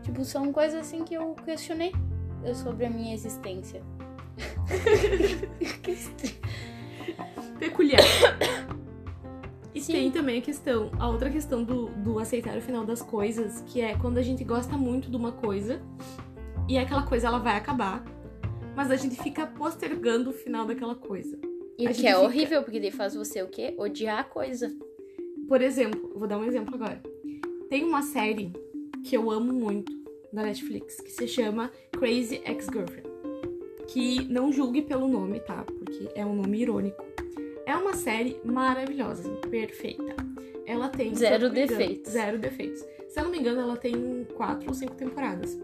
Tipo, 0.02 0.25
são 0.25 0.52
coisas 0.52 0.80
assim 0.80 1.04
que 1.04 1.14
eu 1.14 1.35
questionei 1.44 1.92
sobre 2.54 2.87
a 2.87 2.90
minha 2.90 3.14
existência. 3.14 3.82
Peculiar. 7.59 8.00
E 9.75 9.80
Sim. 9.80 9.92
tem 9.92 10.11
também 10.11 10.38
a 10.38 10.42
questão, 10.42 10.90
a 10.99 11.09
outra 11.09 11.30
questão 11.30 11.62
do, 11.62 11.87
do 11.90 12.18
aceitar 12.18 12.56
o 12.56 12.61
final 12.61 12.85
das 12.85 13.02
coisas, 13.02 13.62
que 13.66 13.80
é 13.80 13.97
quando 13.97 14.18
a 14.18 14.23
gente 14.23 14.42
gosta 14.42 14.76
muito 14.76 15.11
de 15.11 15.16
uma 15.16 15.32
coisa 15.32 15.80
e 16.68 16.76
aquela 16.76 17.02
coisa 17.02 17.28
ela 17.28 17.38
vai 17.38 17.56
acabar, 17.56 18.02
mas 18.75 18.90
a 18.90 18.97
gente 18.97 19.16
fica 19.23 19.47
postergando 19.47 20.30
o 20.30 20.32
final 20.32 20.66
daquela 20.66 20.94
coisa. 20.94 21.38
E 21.81 21.95
que 21.95 22.07
é 22.07 22.17
horrível, 22.17 22.63
porque 22.63 22.79
daí 22.79 22.91
faz 22.91 23.15
você 23.15 23.43
o 23.43 23.49
quê? 23.49 23.75
Odiar 23.79 24.19
a 24.19 24.25
coisa. 24.25 24.71
Por 25.49 25.63
exemplo, 25.63 26.13
vou 26.15 26.29
dar 26.29 26.39
um 26.39 26.45
exemplo 26.45 26.75
agora. 26.75 27.01
Tem 27.69 27.85
uma 27.85 28.03
série 28.03 28.53
que 29.05 29.17
eu 29.17 29.31
amo 29.31 29.53
muito 29.53 29.93
da 30.33 30.43
Netflix 30.43 31.01
que 31.01 31.11
se 31.11 31.27
chama 31.27 31.71
Crazy 31.93 32.43
Ex-Girlfriend. 32.45 33.09
Que 33.89 34.25
não 34.29 34.53
julgue 34.53 34.83
pelo 34.83 35.09
nome, 35.09 35.41
tá? 35.41 35.65
Porque 35.65 36.09
é 36.15 36.25
um 36.25 36.35
nome 36.35 36.61
irônico. 36.61 37.05
É 37.67 37.75
uma 37.77 37.95
série 37.95 38.41
maravilhosa, 38.45 39.23
assim, 39.23 39.41
perfeita. 39.49 40.15
Ela 40.67 40.89
tem. 40.89 41.15
Zero 41.15 41.51
me 41.51 41.61
engano, 41.63 41.79
defeitos. 41.79 42.13
Zero 42.13 42.39
defeitos. 42.39 42.85
Se 43.09 43.19
eu 43.19 43.25
não 43.25 43.31
me 43.31 43.39
engano, 43.39 43.61
ela 43.61 43.77
tem 43.77 44.25
quatro 44.35 44.69
ou 44.69 44.75
cinco 44.75 44.95
temporadas. 44.95 45.59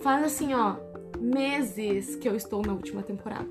Faz 0.00 0.24
assim, 0.24 0.54
ó, 0.54 0.76
meses 1.20 2.16
que 2.16 2.28
eu 2.28 2.34
estou 2.34 2.62
na 2.62 2.72
última 2.72 3.02
temporada. 3.02 3.48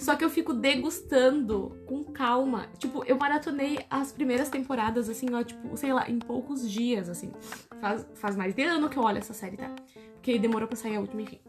Só 0.00 0.14
que 0.14 0.24
eu 0.24 0.30
fico 0.30 0.52
degustando 0.52 1.76
com 1.86 2.04
calma. 2.04 2.66
Tipo, 2.78 3.04
eu 3.04 3.16
maratonei 3.16 3.80
as 3.90 4.12
primeiras 4.12 4.48
temporadas, 4.48 5.08
assim, 5.08 5.26
ó, 5.34 5.42
tipo, 5.42 5.76
sei 5.76 5.92
lá, 5.92 6.08
em 6.08 6.18
poucos 6.18 6.70
dias, 6.70 7.08
assim. 7.08 7.32
Faz, 7.80 8.06
faz 8.14 8.36
mais 8.36 8.54
de 8.54 8.62
ano 8.62 8.88
que 8.88 8.96
eu 8.96 9.02
olho 9.02 9.18
essa 9.18 9.34
série, 9.34 9.56
tá? 9.56 9.70
Porque 10.14 10.38
demorou 10.38 10.68
pra 10.68 10.76
sair 10.76 10.96
a 10.96 11.00
última, 11.00 11.22
enfim. 11.22 11.40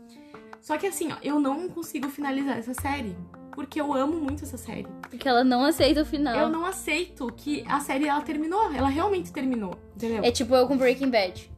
Só 0.59 0.77
que 0.77 0.87
assim, 0.87 1.11
ó, 1.11 1.17
eu 1.21 1.39
não 1.39 1.69
consigo 1.69 2.09
finalizar 2.09 2.57
essa 2.57 2.73
série. 2.73 3.15
Porque 3.51 3.79
eu 3.79 3.93
amo 3.93 4.19
muito 4.19 4.43
essa 4.43 4.57
série. 4.57 4.87
Porque 5.09 5.29
ela 5.29 5.43
não 5.43 5.63
aceita 5.63 6.01
o 6.01 6.05
final. 6.05 6.35
Eu 6.35 6.49
não 6.49 6.65
aceito 6.65 7.31
que 7.37 7.63
a 7.67 7.79
série, 7.79 8.05
ela 8.07 8.19
terminou. 8.21 8.71
Ela 8.73 8.89
realmente 8.89 9.31
terminou, 9.31 9.75
entendeu? 9.95 10.23
É 10.23 10.31
tipo 10.31 10.53
eu 10.53 10.67
com 10.67 10.75
Breaking 10.75 11.09
Bad. 11.09 11.49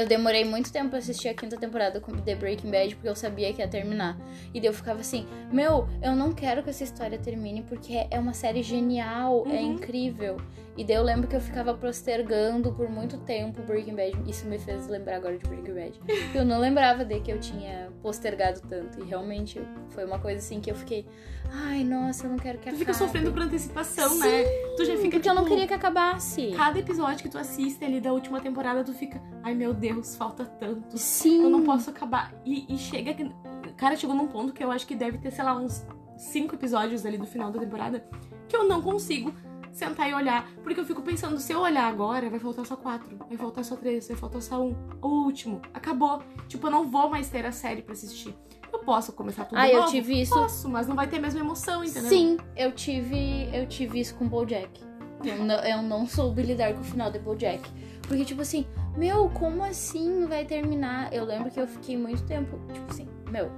Eu 0.00 0.06
demorei 0.06 0.46
muito 0.46 0.72
tempo 0.72 0.88
pra 0.88 0.98
assistir 0.98 1.28
a 1.28 1.34
quinta 1.34 1.58
temporada 1.58 2.00
com 2.00 2.10
The 2.12 2.34
Breaking 2.34 2.70
Bad 2.70 2.94
porque 2.94 3.06
eu 3.10 3.14
sabia 3.14 3.52
que 3.52 3.60
ia 3.60 3.68
terminar. 3.68 4.16
E 4.54 4.58
daí 4.58 4.66
eu 4.66 4.72
ficava 4.72 5.00
assim, 5.00 5.26
meu, 5.52 5.86
eu 6.02 6.16
não 6.16 6.32
quero 6.32 6.62
que 6.62 6.70
essa 6.70 6.82
história 6.82 7.18
termine 7.18 7.60
porque 7.68 8.06
é 8.10 8.18
uma 8.18 8.32
série 8.32 8.62
genial, 8.62 9.44
é 9.46 9.56
Uhum. 9.56 9.72
incrível. 9.74 10.38
E 10.76 10.84
daí 10.84 10.96
eu 10.96 11.02
lembro 11.02 11.26
que 11.28 11.36
eu 11.36 11.40
ficava 11.40 11.74
postergando 11.74 12.72
por 12.72 12.88
muito 12.88 13.18
tempo 13.18 13.60
Breaking 13.62 13.94
Bad. 13.94 14.30
Isso 14.30 14.46
me 14.46 14.58
fez 14.58 14.86
lembrar 14.86 15.16
agora 15.16 15.36
de 15.36 15.44
Breaking 15.46 15.74
Bad. 15.74 16.00
Eu 16.34 16.44
não 16.44 16.58
lembrava 16.58 17.04
de 17.04 17.20
que 17.20 17.30
eu 17.30 17.38
tinha 17.40 17.90
postergado 18.02 18.60
tanto. 18.62 19.00
E 19.00 19.04
realmente 19.04 19.60
foi 19.90 20.04
uma 20.04 20.18
coisa 20.18 20.38
assim 20.38 20.60
que 20.60 20.70
eu 20.70 20.74
fiquei, 20.74 21.06
ai, 21.52 21.82
nossa, 21.84 22.24
eu 22.26 22.30
não 22.30 22.38
quero 22.38 22.58
que 22.58 22.64
Tu 22.64 22.68
acabe. 22.68 22.78
fica 22.78 22.94
sofrendo 22.94 23.32
por 23.32 23.42
antecipação, 23.42 24.08
Sim, 24.10 24.20
né? 24.20 24.44
Tu 24.76 24.84
já 24.84 24.96
fica 24.96 25.10
Porque 25.16 25.28
eu 25.28 25.34
não 25.34 25.42
tipo, 25.42 25.54
queria 25.54 25.66
que 25.68 25.74
acabasse. 25.74 26.52
Cada 26.56 26.78
episódio 26.78 27.22
que 27.22 27.28
tu 27.28 27.36
assiste 27.36 27.84
ali 27.84 28.00
da 28.00 28.12
última 28.12 28.40
temporada, 28.40 28.82
tu 28.84 28.92
fica, 28.94 29.20
ai 29.42 29.54
meu 29.54 29.74
Deus, 29.74 30.16
falta 30.16 30.44
tanto. 30.44 30.96
Sim. 30.96 31.42
Eu 31.42 31.50
não 31.50 31.64
posso 31.64 31.90
acabar. 31.90 32.32
E, 32.44 32.72
e 32.72 32.78
chega 32.78 33.12
que. 33.12 33.30
Cara, 33.76 33.96
chegou 33.96 34.14
num 34.14 34.28
ponto 34.28 34.52
que 34.52 34.62
eu 34.62 34.70
acho 34.70 34.86
que 34.86 34.94
deve 34.94 35.18
ter, 35.18 35.30
sei 35.30 35.44
lá, 35.44 35.54
uns 35.56 35.84
cinco 36.16 36.54
episódios 36.54 37.04
ali 37.04 37.18
do 37.18 37.26
final 37.26 37.50
da 37.50 37.58
temporada 37.58 38.04
que 38.48 38.56
eu 38.56 38.66
não 38.68 38.80
consigo 38.82 39.32
sentar 39.72 40.08
e 40.10 40.14
olhar. 40.14 40.48
Porque 40.62 40.80
eu 40.80 40.84
fico 40.84 41.02
pensando, 41.02 41.38
se 41.38 41.52
eu 41.52 41.60
olhar 41.60 41.84
agora, 41.86 42.28
vai 42.30 42.38
faltar 42.38 42.66
só 42.66 42.76
quatro, 42.76 43.16
vai 43.28 43.36
faltar 43.36 43.64
só 43.64 43.76
três, 43.76 44.08
vai 44.08 44.16
faltar 44.16 44.42
só 44.42 44.60
um. 44.62 44.74
O 45.00 45.24
último. 45.24 45.60
Acabou. 45.74 46.22
Tipo, 46.48 46.66
eu 46.66 46.70
não 46.70 46.88
vou 46.90 47.08
mais 47.08 47.28
ter 47.28 47.44
a 47.46 47.52
série 47.52 47.82
pra 47.82 47.92
assistir. 47.92 48.34
Eu 48.72 48.78
posso 48.80 49.12
começar 49.12 49.44
tudo 49.46 49.58
Ah, 49.58 49.68
eu 49.68 49.80
novo? 49.80 49.90
tive 49.90 50.20
isso. 50.20 50.32
Posso, 50.34 50.68
mas 50.68 50.86
não 50.86 50.94
vai 50.94 51.08
ter 51.08 51.16
a 51.16 51.20
mesma 51.20 51.40
emoção, 51.40 51.82
entendeu? 51.82 52.08
Sim, 52.08 52.36
eu 52.56 52.70
tive, 52.72 53.48
eu 53.52 53.66
tive 53.66 54.00
isso 54.00 54.14
com 54.14 54.28
BoJack. 54.28 54.80
Eu 55.24 55.44
não, 55.44 55.56
eu 55.56 55.82
não 55.82 56.06
soube 56.06 56.40
lidar 56.42 56.72
com 56.72 56.80
o 56.80 56.84
final 56.84 57.10
de 57.10 57.18
BoJack. 57.18 57.68
Porque, 58.06 58.24
tipo 58.24 58.40
assim, 58.42 58.66
meu, 58.96 59.28
como 59.30 59.62
assim 59.62 60.24
vai 60.26 60.44
terminar? 60.44 61.12
Eu 61.12 61.24
lembro 61.24 61.50
que 61.50 61.60
eu 61.60 61.66
fiquei 61.66 61.96
muito 61.96 62.22
tempo, 62.24 62.58
tipo 62.72 62.90
assim, 62.90 63.08
meu, 63.30 63.50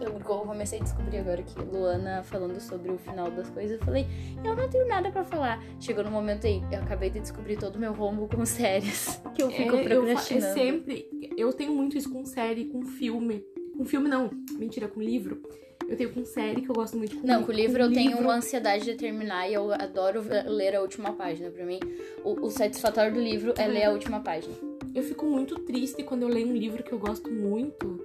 eu, 0.00 0.12
eu 0.12 0.20
comecei 0.20 0.80
a 0.80 0.82
descobrir 0.82 1.18
agora 1.18 1.42
que 1.42 1.58
Luana 1.60 2.22
falando 2.22 2.60
sobre 2.60 2.90
o 2.90 2.98
final 2.98 3.30
das 3.30 3.48
coisas, 3.50 3.78
eu 3.78 3.84
falei, 3.84 4.06
eu 4.44 4.54
não 4.56 4.68
tenho 4.68 4.86
nada 4.86 5.10
pra 5.10 5.24
falar. 5.24 5.62
Chegou 5.80 6.04
no 6.04 6.10
momento 6.10 6.46
aí, 6.46 6.62
eu 6.72 6.78
acabei 6.80 7.10
de 7.10 7.20
descobrir 7.20 7.56
todo 7.56 7.76
o 7.76 7.78
meu 7.78 7.92
rombo 7.92 8.28
com 8.28 8.44
séries, 8.46 9.20
que 9.34 9.42
eu 9.42 9.50
fico 9.50 9.76
É, 9.76 9.78
eu, 9.78 9.80
é 9.80 9.84
procrastinando. 9.88 10.54
sempre. 10.54 11.08
Eu 11.36 11.52
tenho 11.52 11.72
muito 11.72 11.96
isso 11.96 12.10
com 12.12 12.24
série, 12.24 12.66
com 12.66 12.82
filme. 12.82 13.44
Com 13.76 13.84
filme 13.84 14.08
não, 14.08 14.30
mentira, 14.58 14.88
com 14.88 15.00
livro. 15.00 15.40
Eu 15.88 15.96
tenho 15.96 16.12
com 16.12 16.22
série 16.24 16.60
que 16.60 16.68
eu 16.68 16.74
gosto 16.74 16.98
muito. 16.98 17.16
Com, 17.16 17.26
Não, 17.26 17.42
com 17.44 17.50
o 17.50 17.54
livro 17.54 17.80
eu 17.82 17.90
tenho 17.90 18.10
livro. 18.10 18.24
uma 18.24 18.34
ansiedade 18.34 18.84
de 18.84 18.94
terminar 18.94 19.48
e 19.48 19.54
eu 19.54 19.72
adoro 19.72 20.22
ler 20.46 20.76
a 20.76 20.82
última 20.82 21.14
página. 21.14 21.48
Pra 21.50 21.64
mim, 21.64 21.80
o, 22.22 22.44
o 22.46 22.50
satisfatório 22.50 23.14
do 23.14 23.20
livro 23.20 23.54
é 23.56 23.66
ler 23.66 23.84
a 23.84 23.90
última 23.92 24.20
página. 24.20 24.54
Eu 24.94 25.02
fico 25.02 25.24
muito 25.24 25.54
triste 25.60 26.02
quando 26.02 26.22
eu 26.24 26.28
leio 26.28 26.46
um 26.48 26.52
livro 26.54 26.82
que 26.82 26.92
eu 26.92 26.98
gosto 26.98 27.30
muito 27.30 28.04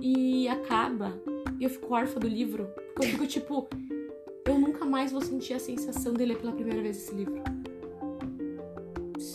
e 0.00 0.48
acaba. 0.48 1.12
E 1.58 1.64
eu 1.64 1.70
fico 1.70 1.94
órfã 1.94 2.20
do 2.20 2.28
livro. 2.28 2.68
Porque 2.94 3.06
eu 3.06 3.12
fico 3.12 3.26
tipo. 3.26 3.68
Eu 4.44 4.58
nunca 4.58 4.84
mais 4.84 5.12
vou 5.12 5.20
sentir 5.20 5.54
a 5.54 5.58
sensação 5.58 6.14
de 6.14 6.24
ler 6.24 6.38
pela 6.38 6.52
primeira 6.52 6.80
vez 6.80 6.96
esse 6.96 7.14
livro. 7.14 7.42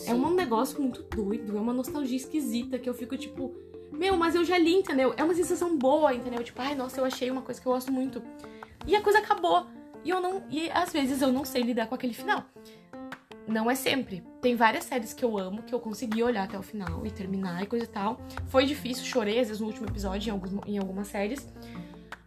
É 0.06 0.14
um 0.14 0.34
negócio 0.34 0.80
muito 0.80 1.02
doido, 1.02 1.56
é 1.56 1.60
uma 1.60 1.72
nostalgia 1.72 2.16
esquisita 2.16 2.78
que 2.78 2.88
eu 2.88 2.94
fico 2.94 3.16
tipo, 3.16 3.54
meu, 3.92 4.16
mas 4.16 4.34
eu 4.34 4.44
já 4.44 4.58
li, 4.58 4.74
entendeu? 4.74 5.14
É 5.16 5.22
uma 5.22 5.34
sensação 5.34 5.76
boa, 5.76 6.12
entendeu? 6.12 6.42
Tipo, 6.42 6.60
ai, 6.60 6.74
nossa, 6.74 7.00
eu 7.00 7.04
achei 7.04 7.30
uma 7.30 7.42
coisa 7.42 7.60
que 7.60 7.66
eu 7.66 7.72
gosto 7.72 7.92
muito. 7.92 8.22
E 8.86 8.96
a 8.96 9.00
coisa 9.00 9.18
acabou. 9.18 9.66
E 10.04 10.10
eu 10.10 10.20
não. 10.20 10.42
E 10.50 10.70
às 10.70 10.92
vezes 10.92 11.22
eu 11.22 11.32
não 11.32 11.44
sei 11.44 11.62
lidar 11.62 11.86
com 11.86 11.94
aquele 11.94 12.12
final. 12.12 12.44
Não 13.46 13.70
é 13.70 13.74
sempre. 13.74 14.22
Tem 14.40 14.56
várias 14.56 14.84
séries 14.84 15.12
que 15.12 15.24
eu 15.24 15.38
amo, 15.38 15.62
que 15.62 15.74
eu 15.74 15.80
consegui 15.80 16.22
olhar 16.22 16.44
até 16.44 16.58
o 16.58 16.62
final 16.62 17.06
e 17.06 17.10
terminar 17.10 17.62
e 17.62 17.66
coisa 17.66 17.84
e 17.84 17.88
tal. 17.88 18.18
Foi 18.46 18.64
difícil, 18.64 19.04
chorei 19.04 19.38
às 19.38 19.48
vezes 19.48 19.60
no 19.60 19.66
último 19.66 19.86
episódio 19.86 20.28
em, 20.28 20.32
alguns, 20.32 20.52
em 20.66 20.78
algumas 20.78 21.08
séries. 21.08 21.46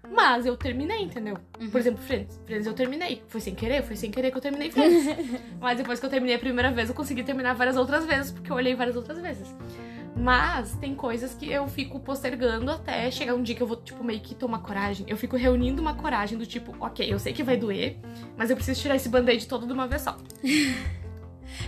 Mas 0.09 0.45
eu 0.45 0.55
terminei, 0.55 1.01
entendeu? 1.03 1.37
Uhum. 1.59 1.69
Por 1.69 1.79
exemplo, 1.79 2.01
Friends. 2.01 2.39
Friends 2.45 2.65
eu 2.65 2.73
terminei. 2.73 3.23
Foi 3.27 3.41
sem 3.41 3.53
querer, 3.53 3.83
foi 3.83 3.95
sem 3.95 4.09
querer 4.09 4.31
que 4.31 4.37
eu 4.37 4.41
terminei 4.41 4.71
Friends. 4.71 5.05
Mas 5.59 5.77
depois 5.77 5.99
que 5.99 6.05
eu 6.05 6.09
terminei 6.09 6.35
a 6.35 6.39
primeira 6.39 6.71
vez, 6.71 6.89
eu 6.89 6.95
consegui 6.95 7.23
terminar 7.23 7.53
várias 7.53 7.75
outras 7.75 8.05
vezes, 8.05 8.31
porque 8.31 8.51
eu 8.51 8.55
olhei 8.55 8.73
várias 8.73 8.95
outras 8.95 9.19
vezes. 9.19 9.53
Mas 10.15 10.73
tem 10.75 10.95
coisas 10.95 11.35
que 11.35 11.51
eu 11.51 11.67
fico 11.67 11.99
postergando 11.99 12.71
até 12.71 13.11
chegar 13.11 13.35
um 13.35 13.43
dia 13.43 13.55
que 13.55 13.61
eu 13.61 13.67
vou, 13.67 13.77
tipo, 13.77 14.03
meio 14.03 14.19
que 14.19 14.33
tomar 14.33 14.59
coragem. 14.59 15.05
Eu 15.07 15.17
fico 15.17 15.35
reunindo 15.35 15.81
uma 15.81 15.93
coragem 15.93 16.37
do 16.37 16.45
tipo, 16.45 16.75
ok, 16.79 17.13
eu 17.13 17.19
sei 17.19 17.33
que 17.33 17.43
vai 17.43 17.55
doer, 17.55 17.97
mas 18.35 18.49
eu 18.49 18.55
preciso 18.55 18.81
tirar 18.81 18.95
esse 18.95 19.09
band-aid 19.09 19.47
todo 19.47 19.67
de 19.67 19.73
uma 19.73 19.87
vez 19.87 20.01
só. 20.01 20.17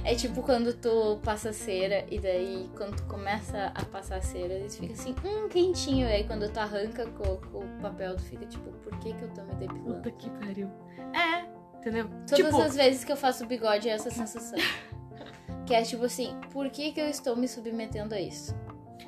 É 0.03 0.15
tipo 0.15 0.41
quando 0.41 0.73
tu 0.73 1.19
passa 1.23 1.51
cera 1.53 2.05
e 2.09 2.19
daí 2.19 2.69
quando 2.75 2.97
tu 2.97 3.03
começa 3.03 3.71
a 3.75 3.85
passar 3.85 4.21
cera, 4.21 4.53
eles 4.53 4.77
ficam 4.77 4.93
assim, 4.93 5.15
hum, 5.23 5.47
quentinho. 5.49 6.07
E 6.07 6.11
aí 6.11 6.23
quando 6.25 6.51
tu 6.51 6.57
arranca 6.57 7.05
com, 7.07 7.37
com 7.37 7.59
o 7.59 7.81
papel, 7.81 8.15
tu 8.15 8.23
fica 8.23 8.45
tipo, 8.45 8.71
por 8.71 8.97
que 8.99 9.13
que 9.13 9.23
eu 9.23 9.29
tô 9.29 9.43
me 9.43 9.55
depilando? 9.55 9.95
Puta 9.95 10.11
que 10.11 10.29
pariu. 10.31 10.69
É, 11.13 11.45
entendeu? 11.77 12.09
Todas 12.27 12.35
tipo, 12.35 12.61
as 12.61 12.75
vezes 12.75 13.03
que 13.03 13.11
eu 13.11 13.17
faço 13.17 13.45
bigode 13.45 13.89
é 13.89 13.93
essa 13.93 14.09
sensação. 14.09 14.57
que 15.65 15.73
é 15.73 15.81
tipo 15.81 16.05
assim, 16.05 16.35
por 16.51 16.69
que 16.69 16.91
que 16.91 16.99
eu 16.99 17.07
estou 17.07 17.35
me 17.35 17.47
submetendo 17.47 18.13
a 18.15 18.19
isso? 18.19 18.55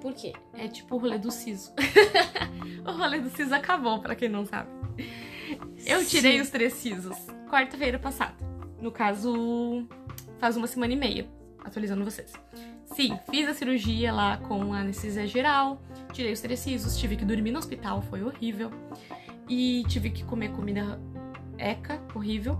Por 0.01 0.13
quê? 0.13 0.33
é 0.53 0.67
tipo 0.67 0.95
o 0.95 0.97
rolê 0.97 1.19
do 1.19 1.29
siso. 1.29 1.73
o 2.85 2.91
rolê 2.91 3.19
do 3.19 3.29
siso 3.29 3.53
acabou, 3.53 4.01
pra 4.01 4.15
quem 4.15 4.29
não 4.29 4.45
sabe. 4.45 4.69
Eu 5.85 6.03
tirei 6.05 6.33
Sim. 6.33 6.41
os 6.41 6.49
três 6.49 6.73
sisos 6.73 7.17
quarta-feira 7.51 7.99
passada. 7.99 8.35
No 8.79 8.91
caso, 8.91 9.85
faz 10.41 10.57
uma 10.57 10.65
semana 10.65 10.91
e 10.91 10.95
meia, 10.95 11.27
atualizando 11.63 12.03
vocês. 12.03 12.33
Sim, 12.95 13.17
fiz 13.29 13.47
a 13.47 13.53
cirurgia 13.53 14.11
lá 14.11 14.37
com 14.37 14.73
anestesia 14.73 15.27
geral, 15.27 15.79
tirei 16.11 16.33
os 16.33 16.41
três 16.41 16.59
sisos, 16.59 16.97
tive 16.97 17.15
que 17.15 17.23
dormir 17.23 17.51
no 17.51 17.59
hospital, 17.59 18.01
foi 18.01 18.23
horrível. 18.23 18.71
E 19.47 19.83
tive 19.87 20.09
que 20.09 20.23
comer 20.23 20.51
comida 20.51 20.99
eca, 21.59 22.01
horrível. 22.15 22.57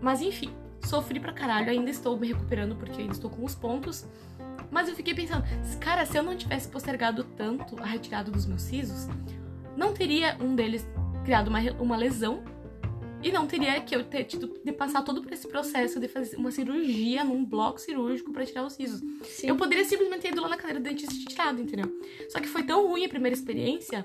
Mas 0.00 0.20
enfim, 0.20 0.50
sofri 0.84 1.20
pra 1.20 1.32
caralho, 1.32 1.70
ainda 1.70 1.90
estou 1.90 2.18
me 2.18 2.26
recuperando 2.26 2.74
porque 2.74 3.00
ainda 3.00 3.12
estou 3.12 3.30
com 3.30 3.44
os 3.44 3.54
pontos. 3.54 4.04
Mas 4.68 4.88
eu 4.88 4.96
fiquei 4.96 5.14
pensando, 5.14 5.44
cara, 5.78 6.04
se 6.04 6.18
eu 6.18 6.24
não 6.24 6.36
tivesse 6.36 6.68
postergado 6.68 7.22
tanto 7.22 7.80
a 7.80 7.86
retirada 7.86 8.32
dos 8.32 8.46
meus 8.46 8.62
sisos, 8.62 9.08
não 9.76 9.94
teria 9.94 10.36
um 10.40 10.56
deles 10.56 10.84
criado 11.24 11.48
uma, 11.48 11.60
uma 11.78 11.96
lesão 11.96 12.42
e 13.22 13.30
não 13.30 13.46
teria 13.46 13.80
que 13.80 13.94
eu 13.94 14.04
ter 14.04 14.24
tido 14.24 14.58
de 14.64 14.72
passar 14.72 15.02
todo 15.02 15.22
por 15.22 15.32
esse 15.32 15.46
processo 15.46 16.00
de 16.00 16.08
fazer 16.08 16.36
uma 16.36 16.50
cirurgia 16.50 17.24
num 17.24 17.44
bloco 17.44 17.80
cirúrgico 17.80 18.32
pra 18.32 18.46
tirar 18.46 18.64
os 18.64 18.72
sisos. 18.72 19.00
Sim. 19.24 19.48
Eu 19.48 19.56
poderia 19.56 19.84
simplesmente 19.84 20.22
ter 20.22 20.28
ido 20.28 20.40
lá 20.40 20.48
na 20.48 20.56
cadeira 20.56 20.80
do 20.80 20.84
dentista 20.84 21.14
e 21.14 21.24
tirado, 21.24 21.60
entendeu? 21.60 21.86
Só 22.28 22.40
que 22.40 22.48
foi 22.48 22.62
tão 22.62 22.86
ruim 22.86 23.04
a 23.04 23.08
primeira 23.08 23.34
experiência 23.34 24.04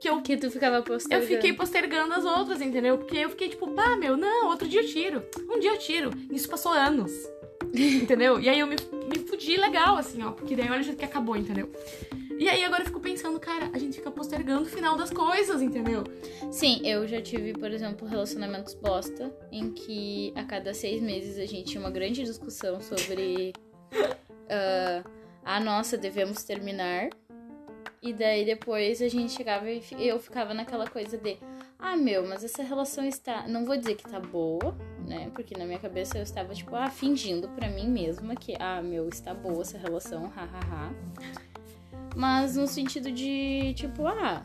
que 0.00 0.08
eu 0.08 0.20
Que 0.22 0.36
tu 0.36 0.50
ficava 0.50 0.76
eu 0.76 0.82
postergando. 0.82 1.26
fiquei 1.28 1.52
postergando 1.52 2.14
as 2.14 2.24
outras, 2.24 2.60
entendeu? 2.60 2.98
Porque 2.98 3.16
eu 3.16 3.30
fiquei 3.30 3.48
tipo, 3.48 3.68
pá, 3.68 3.96
meu, 3.96 4.16
não, 4.16 4.48
outro 4.48 4.68
dia 4.68 4.80
eu 4.80 4.86
tiro. 4.86 5.22
Um 5.48 5.58
dia 5.58 5.70
eu 5.70 5.78
tiro. 5.78 6.10
Isso 6.30 6.48
passou 6.48 6.72
anos. 6.72 7.12
entendeu? 7.74 8.40
E 8.40 8.48
aí 8.48 8.60
eu 8.60 8.66
me, 8.66 8.76
me 9.08 9.18
fudi 9.26 9.56
legal, 9.56 9.96
assim, 9.96 10.22
ó. 10.22 10.30
Porque 10.30 10.54
daí 10.54 10.70
olha 10.70 10.80
o 10.80 10.84
jeito 10.84 10.98
que 10.98 11.04
acabou, 11.04 11.36
entendeu? 11.36 11.70
E 12.38 12.48
aí 12.48 12.64
agora 12.64 12.82
eu 12.82 12.86
fico 12.86 13.00
pensando, 13.00 13.40
cara, 13.40 13.68
a 13.72 13.78
gente 13.78 13.96
fica 13.96 14.12
postergando 14.12 14.62
o 14.62 14.66
final 14.66 14.96
das 14.96 15.10
coisas, 15.10 15.60
entendeu? 15.60 16.04
Sim, 16.52 16.80
eu 16.84 17.06
já 17.06 17.20
tive, 17.20 17.52
por 17.52 17.72
exemplo, 17.72 18.06
relacionamentos 18.06 18.74
bosta, 18.74 19.34
em 19.50 19.72
que 19.72 20.32
a 20.36 20.44
cada 20.44 20.72
seis 20.72 21.02
meses 21.02 21.36
a 21.36 21.44
gente 21.44 21.64
tinha 21.64 21.80
uma 21.80 21.90
grande 21.90 22.22
discussão 22.22 22.80
sobre. 22.80 23.52
uh, 23.92 25.10
ah, 25.44 25.58
nossa, 25.58 25.98
devemos 25.98 26.44
terminar. 26.44 27.08
E 28.00 28.12
daí 28.12 28.44
depois 28.44 29.02
a 29.02 29.08
gente 29.08 29.32
chegava 29.32 29.68
e 29.68 29.82
eu 29.98 30.20
ficava 30.20 30.54
naquela 30.54 30.86
coisa 30.86 31.18
de. 31.18 31.36
Ah, 31.76 31.96
meu, 31.96 32.24
mas 32.24 32.44
essa 32.44 32.62
relação 32.62 33.04
está. 33.04 33.48
Não 33.48 33.64
vou 33.64 33.76
dizer 33.76 33.96
que 33.96 34.08
tá 34.08 34.20
boa, 34.20 34.76
né? 35.04 35.28
Porque 35.34 35.58
na 35.58 35.64
minha 35.64 35.80
cabeça 35.80 36.16
eu 36.16 36.22
estava, 36.22 36.54
tipo, 36.54 36.76
ah, 36.76 36.88
fingindo 36.88 37.48
para 37.48 37.68
mim 37.68 37.88
mesma 37.88 38.36
que, 38.36 38.54
ah, 38.60 38.80
meu, 38.80 39.08
está 39.08 39.34
boa 39.34 39.62
essa 39.62 39.76
relação, 39.76 40.28
hahaha. 40.28 40.94
Mas 42.18 42.56
no 42.56 42.66
sentido 42.66 43.12
de, 43.12 43.74
tipo, 43.74 44.04
ah, 44.04 44.44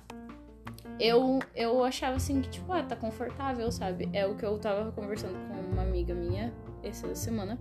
eu, 1.00 1.40
eu 1.56 1.84
achava 1.84 2.18
assim 2.18 2.40
que, 2.40 2.48
tipo, 2.48 2.72
ah, 2.72 2.84
tá 2.84 2.96
confortável, 2.96 3.72
sabe? 3.72 4.08
É 4.14 4.28
o 4.28 4.36
que 4.36 4.46
eu 4.46 4.60
tava 4.60 4.92
conversando 4.92 5.34
com 5.48 5.74
uma 5.74 5.82
amiga 5.82 6.14
minha 6.14 6.54
essa 6.84 7.16
semana. 7.16 7.58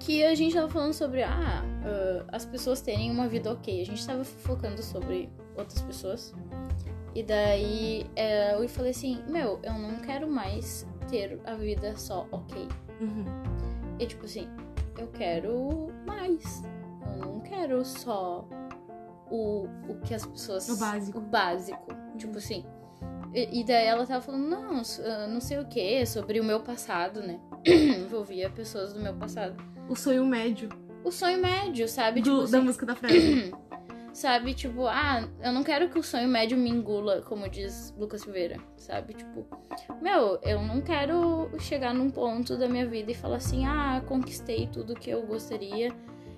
Que 0.00 0.24
a 0.24 0.34
gente 0.34 0.52
tava 0.52 0.68
falando 0.68 0.92
sobre, 0.92 1.22
ah, 1.22 1.62
uh, 1.62 2.24
as 2.32 2.44
pessoas 2.44 2.80
terem 2.80 3.08
uma 3.08 3.28
vida 3.28 3.52
ok. 3.52 3.80
A 3.80 3.86
gente 3.86 4.04
tava 4.04 4.24
focando 4.24 4.82
sobre 4.82 5.30
outras 5.56 5.80
pessoas. 5.82 6.34
E 7.14 7.22
daí 7.22 8.04
é, 8.16 8.56
eu 8.56 8.68
falei 8.68 8.90
assim, 8.90 9.22
meu, 9.28 9.60
eu 9.62 9.74
não 9.74 10.00
quero 10.00 10.28
mais 10.28 10.84
ter 11.08 11.38
a 11.44 11.54
vida 11.54 11.96
só 11.96 12.26
ok. 12.32 12.66
Uhum. 13.00 13.24
E 14.00 14.06
tipo 14.06 14.24
assim, 14.24 14.48
eu 14.98 15.06
quero 15.06 15.92
mais. 16.04 16.64
Eu 17.12 17.26
não 17.26 17.40
quero 17.40 17.84
só 17.84 18.46
o, 19.30 19.66
o 19.88 20.00
que 20.04 20.14
as 20.14 20.26
pessoas. 20.26 20.68
O 20.68 20.76
básico. 20.76 21.18
O 21.18 21.20
básico. 21.20 21.92
Uhum. 21.92 22.16
Tipo 22.16 22.38
assim. 22.38 22.64
E, 23.34 23.60
e, 23.60 23.64
daí 23.64 23.86
ela 23.86 24.06
tava 24.06 24.20
falando, 24.20 24.46
não, 24.46 24.82
ah, 25.04 25.26
não 25.26 25.40
sei 25.40 25.58
o 25.58 25.66
que, 25.66 26.04
sobre 26.04 26.38
o 26.38 26.44
meu 26.44 26.60
passado, 26.60 27.22
né? 27.22 27.40
Envolvia 27.64 28.50
pessoas 28.50 28.92
do 28.92 29.00
meu 29.00 29.14
passado. 29.14 29.56
O 29.88 29.96
sonho 29.96 30.24
médio. 30.26 30.68
O 31.02 31.10
sonho 31.10 31.40
médio, 31.40 31.88
sabe? 31.88 32.20
Do, 32.20 32.24
tipo 32.24 32.42
assim, 32.42 32.52
da 32.52 32.60
música 32.60 32.86
da 32.86 32.94
Fred. 32.94 33.54
sabe? 34.12 34.52
Tipo, 34.52 34.86
ah, 34.86 35.26
eu 35.42 35.50
não 35.50 35.64
quero 35.64 35.88
que 35.88 35.98
o 35.98 36.02
sonho 36.02 36.28
médio 36.28 36.58
me 36.58 36.68
engula, 36.68 37.22
como 37.22 37.48
diz 37.48 37.94
Lucas 37.96 38.20
Silveira, 38.20 38.58
sabe? 38.76 39.14
Tipo, 39.14 39.46
meu, 40.00 40.38
eu 40.42 40.60
não 40.62 40.82
quero 40.82 41.50
chegar 41.58 41.94
num 41.94 42.10
ponto 42.10 42.58
da 42.58 42.68
minha 42.68 42.86
vida 42.86 43.10
e 43.10 43.14
falar 43.14 43.36
assim, 43.36 43.64
ah, 43.66 44.02
conquistei 44.06 44.66
tudo 44.66 44.94
que 44.94 45.08
eu 45.08 45.22
gostaria 45.22 45.94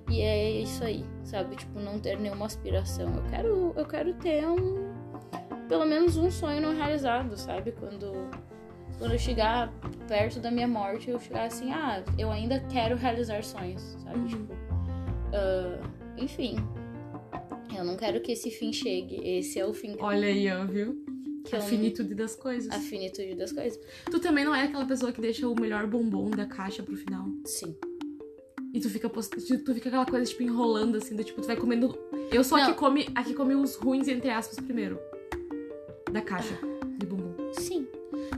e 0.08 0.20
é 0.20 0.60
isso 0.60 0.84
aí, 0.84 1.04
sabe? 1.22 1.56
Tipo, 1.56 1.80
não 1.80 1.98
ter 1.98 2.18
nenhuma 2.18 2.46
aspiração. 2.46 3.14
Eu 3.14 3.22
quero, 3.30 3.72
eu 3.76 3.86
quero 3.86 4.14
ter 4.14 4.46
um, 4.46 4.92
pelo 5.68 5.86
menos 5.86 6.16
um 6.16 6.30
sonho 6.30 6.60
não 6.60 6.74
realizado, 6.74 7.36
sabe? 7.36 7.72
Quando, 7.72 8.12
quando 8.98 9.12
eu 9.12 9.18
chegar 9.18 9.72
perto 10.06 10.40
da 10.40 10.50
minha 10.50 10.68
morte, 10.68 11.10
eu 11.10 11.18
chegar 11.18 11.46
assim, 11.46 11.72
ah, 11.72 12.04
eu 12.18 12.30
ainda 12.30 12.60
quero 12.60 12.96
realizar 12.96 13.42
sonhos, 13.42 13.82
sabe? 14.02 14.18
Uhum. 14.18 14.26
Tipo, 14.26 14.52
uh, 14.52 15.90
enfim, 16.16 16.56
eu 17.76 17.84
não 17.84 17.96
quero 17.96 18.20
que 18.20 18.32
esse 18.32 18.50
fim 18.50 18.72
chegue. 18.72 19.16
Esse 19.24 19.58
é 19.58 19.66
o 19.66 19.72
fim. 19.72 19.96
Olha 19.98 20.28
aí, 20.28 20.50
ó, 20.50 20.64
viu? 20.64 21.02
Que 21.44 21.56
a 21.56 21.60
finitude 21.60 22.14
das 22.14 22.34
coisas. 22.34 22.70
A 22.70 22.78
finitude 22.78 23.34
das 23.34 23.52
coisas. 23.52 23.78
Tu 24.10 24.18
também 24.18 24.44
não 24.44 24.54
é 24.54 24.64
aquela 24.64 24.86
pessoa 24.86 25.12
que 25.12 25.20
deixa 25.20 25.46
o 25.48 25.58
melhor 25.58 25.86
bombom 25.86 26.30
da 26.30 26.46
caixa 26.46 26.82
pro 26.82 26.96
final. 26.96 27.26
Sim. 27.44 27.76
E 28.74 28.80
tu 28.80 28.90
fica 28.90 29.08
post... 29.08 29.30
tu 29.30 29.72
fica 29.72 29.88
aquela 29.88 30.04
coisa, 30.04 30.26
tipo, 30.26 30.42
enrolando 30.42 30.98
assim, 30.98 31.14
do 31.14 31.22
tipo, 31.22 31.40
tu 31.40 31.46
vai 31.46 31.56
comendo. 31.56 31.96
Eu 32.32 32.42
sou 32.42 32.58
a 32.58 32.66
que 32.66 32.74
come, 32.74 33.06
a 33.14 33.22
que 33.22 33.32
come 33.32 33.54
os 33.54 33.76
ruins, 33.76 34.08
entre 34.08 34.28
aspas, 34.30 34.58
primeiro. 34.58 34.98
Da 36.10 36.20
caixa 36.20 36.58
de 36.98 37.06
bombom. 37.06 37.52
Sim. 37.52 37.86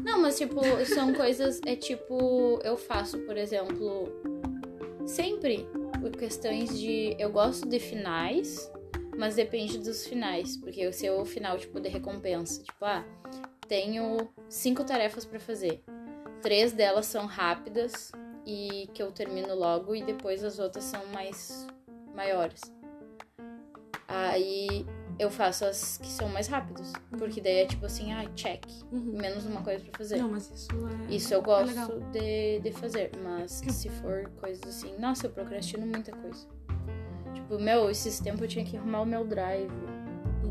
Não, 0.04 0.20
mas 0.20 0.36
tipo, 0.36 0.60
são 0.84 1.14
coisas. 1.14 1.58
É 1.64 1.74
tipo, 1.74 2.60
eu 2.62 2.76
faço, 2.76 3.18
por 3.20 3.38
exemplo, 3.38 4.12
sempre 5.06 5.66
por 6.02 6.10
questões 6.10 6.78
de. 6.78 7.16
Eu 7.18 7.32
gosto 7.32 7.66
de 7.66 7.78
finais, 7.78 8.70
mas 9.16 9.36
depende 9.36 9.78
dos 9.78 10.06
finais. 10.06 10.58
Porque 10.58 10.92
se 10.92 11.08
o 11.08 11.24
final, 11.24 11.56
tipo, 11.56 11.80
de 11.80 11.88
recompensa. 11.88 12.62
Tipo, 12.62 12.84
ah, 12.84 13.02
tenho 13.66 14.28
cinco 14.50 14.84
tarefas 14.84 15.24
pra 15.24 15.40
fazer. 15.40 15.82
Três 16.42 16.72
delas 16.72 17.06
são 17.06 17.24
rápidas 17.24 18.12
e 18.46 18.88
que 18.94 19.02
eu 19.02 19.10
termino 19.10 19.54
logo, 19.54 19.94
e 19.94 20.02
depois 20.02 20.44
as 20.44 20.58
outras 20.58 20.84
são 20.84 21.04
mais 21.08 21.66
maiores. 22.14 22.60
Aí 24.08 24.86
eu 25.18 25.30
faço 25.30 25.64
as 25.64 25.98
que 25.98 26.08
são 26.08 26.28
mais 26.28 26.46
rápidas. 26.46 26.92
Porque 27.18 27.40
daí 27.40 27.58
é 27.58 27.66
tipo 27.66 27.86
assim, 27.86 28.12
ah, 28.12 28.24
check. 28.34 28.64
Uhum. 28.92 29.16
Menos 29.16 29.44
uma 29.46 29.62
coisa 29.62 29.84
pra 29.84 29.98
fazer. 29.98 30.18
Não, 30.18 30.30
mas 30.30 30.50
isso 30.50 30.68
é. 30.72 31.14
Isso 31.14 31.34
eu 31.34 31.40
é 31.40 31.42
gosto 31.42 32.00
de, 32.12 32.60
de 32.60 32.72
fazer. 32.72 33.10
Mas 33.22 33.52
se 33.52 33.88
for 33.88 34.30
coisas 34.40 34.62
assim, 34.64 34.96
nossa, 34.98 35.26
eu 35.26 35.30
procrastino 35.30 35.86
muita 35.86 36.12
coisa. 36.12 36.46
Tipo, 37.34 37.58
meu, 37.58 37.90
esses 37.90 38.20
tempos 38.20 38.42
eu 38.42 38.48
tinha 38.48 38.64
que 38.64 38.76
arrumar 38.76 39.00
o 39.00 39.06
meu 39.06 39.24
drive. 39.24 39.70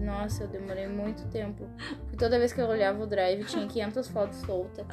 Nossa, 0.06 0.44
eu 0.44 0.48
demorei 0.48 0.88
muito 0.88 1.26
tempo. 1.30 1.68
Porque 2.02 2.16
toda 2.18 2.38
vez 2.38 2.54
que 2.54 2.62
eu 2.62 2.68
olhava 2.68 3.04
o 3.04 3.08
drive 3.08 3.44
tinha 3.46 3.66
500 3.68 4.08
fotos 4.08 4.38
soltas. 4.40 4.86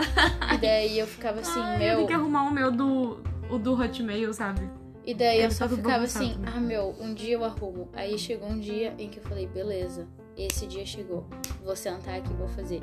E 0.54 0.58
daí 0.58 0.98
eu 0.98 1.06
ficava 1.06 1.40
assim, 1.40 1.60
Ai, 1.60 1.76
Eu 1.76 1.78
meu. 1.78 1.94
tenho 1.96 2.06
que 2.08 2.14
arrumar 2.14 2.44
o 2.44 2.50
meu 2.50 2.70
do. 2.70 3.22
O 3.50 3.58
do 3.58 3.74
Hotmail, 3.78 4.32
sabe? 4.32 4.68
E 5.04 5.12
daí 5.14 5.42
eu 5.42 5.50
só 5.50 5.64
tá 5.64 5.70
tudo 5.70 5.82
ficava 5.82 6.04
assim, 6.04 6.32
também. 6.34 6.54
ah 6.54 6.60
meu, 6.60 6.94
um 7.00 7.12
dia 7.12 7.34
eu 7.34 7.44
arrumo. 7.44 7.88
Aí 7.92 8.16
chegou 8.18 8.48
um 8.48 8.58
dia 8.58 8.94
em 8.98 9.08
que 9.10 9.18
eu 9.18 9.22
falei, 9.24 9.46
beleza, 9.46 10.06
esse 10.36 10.66
dia 10.66 10.86
chegou. 10.86 11.26
Vou 11.62 11.74
sentar 11.76 12.14
aqui 12.18 12.30
e 12.32 12.36
vou 12.36 12.48
fazer. 12.48 12.80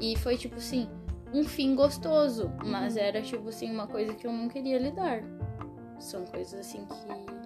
E 0.00 0.16
foi 0.16 0.36
tipo 0.36 0.56
assim, 0.56 0.88
um 1.32 1.44
fim 1.44 1.74
gostoso. 1.76 2.50
Mas 2.64 2.94
Uhum. 2.96 3.02
era 3.02 3.22
tipo 3.22 3.48
assim, 3.50 3.70
uma 3.70 3.86
coisa 3.86 4.14
que 4.14 4.26
eu 4.26 4.32
não 4.32 4.48
queria 4.48 4.78
lidar. 4.78 5.22
São 6.00 6.24
coisas 6.24 6.58
assim 6.58 6.84
que. 6.86 7.39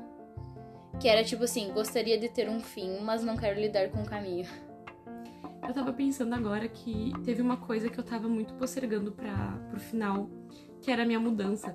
Que 1.01 1.09
era 1.09 1.25
tipo 1.25 1.45
assim, 1.45 1.73
gostaria 1.73 2.19
de 2.19 2.29
ter 2.29 2.49
um 2.49 2.61
fim, 2.61 2.99
mas 3.01 3.23
não 3.23 3.37
quero 3.37 3.61
lidar 3.61 3.89
com 3.91 4.03
o 4.03 4.07
caminho. 4.07 4.47
Eu 5.67 5.73
tava 5.73 5.93
pensando 5.93 6.35
agora 6.35 6.69
que 6.69 7.13
teve 7.25 7.41
uma 7.41 7.57
coisa 7.57 7.89
que 7.89 7.99
eu 7.99 8.05
tava 8.05 8.29
muito 8.29 8.53
postergando 8.55 9.13
pra, 9.13 9.59
pro 9.71 9.81
final, 9.81 10.29
que 10.81 10.91
era 10.91 11.03
a 11.03 11.07
minha 11.07 11.21
mudança. 11.21 11.75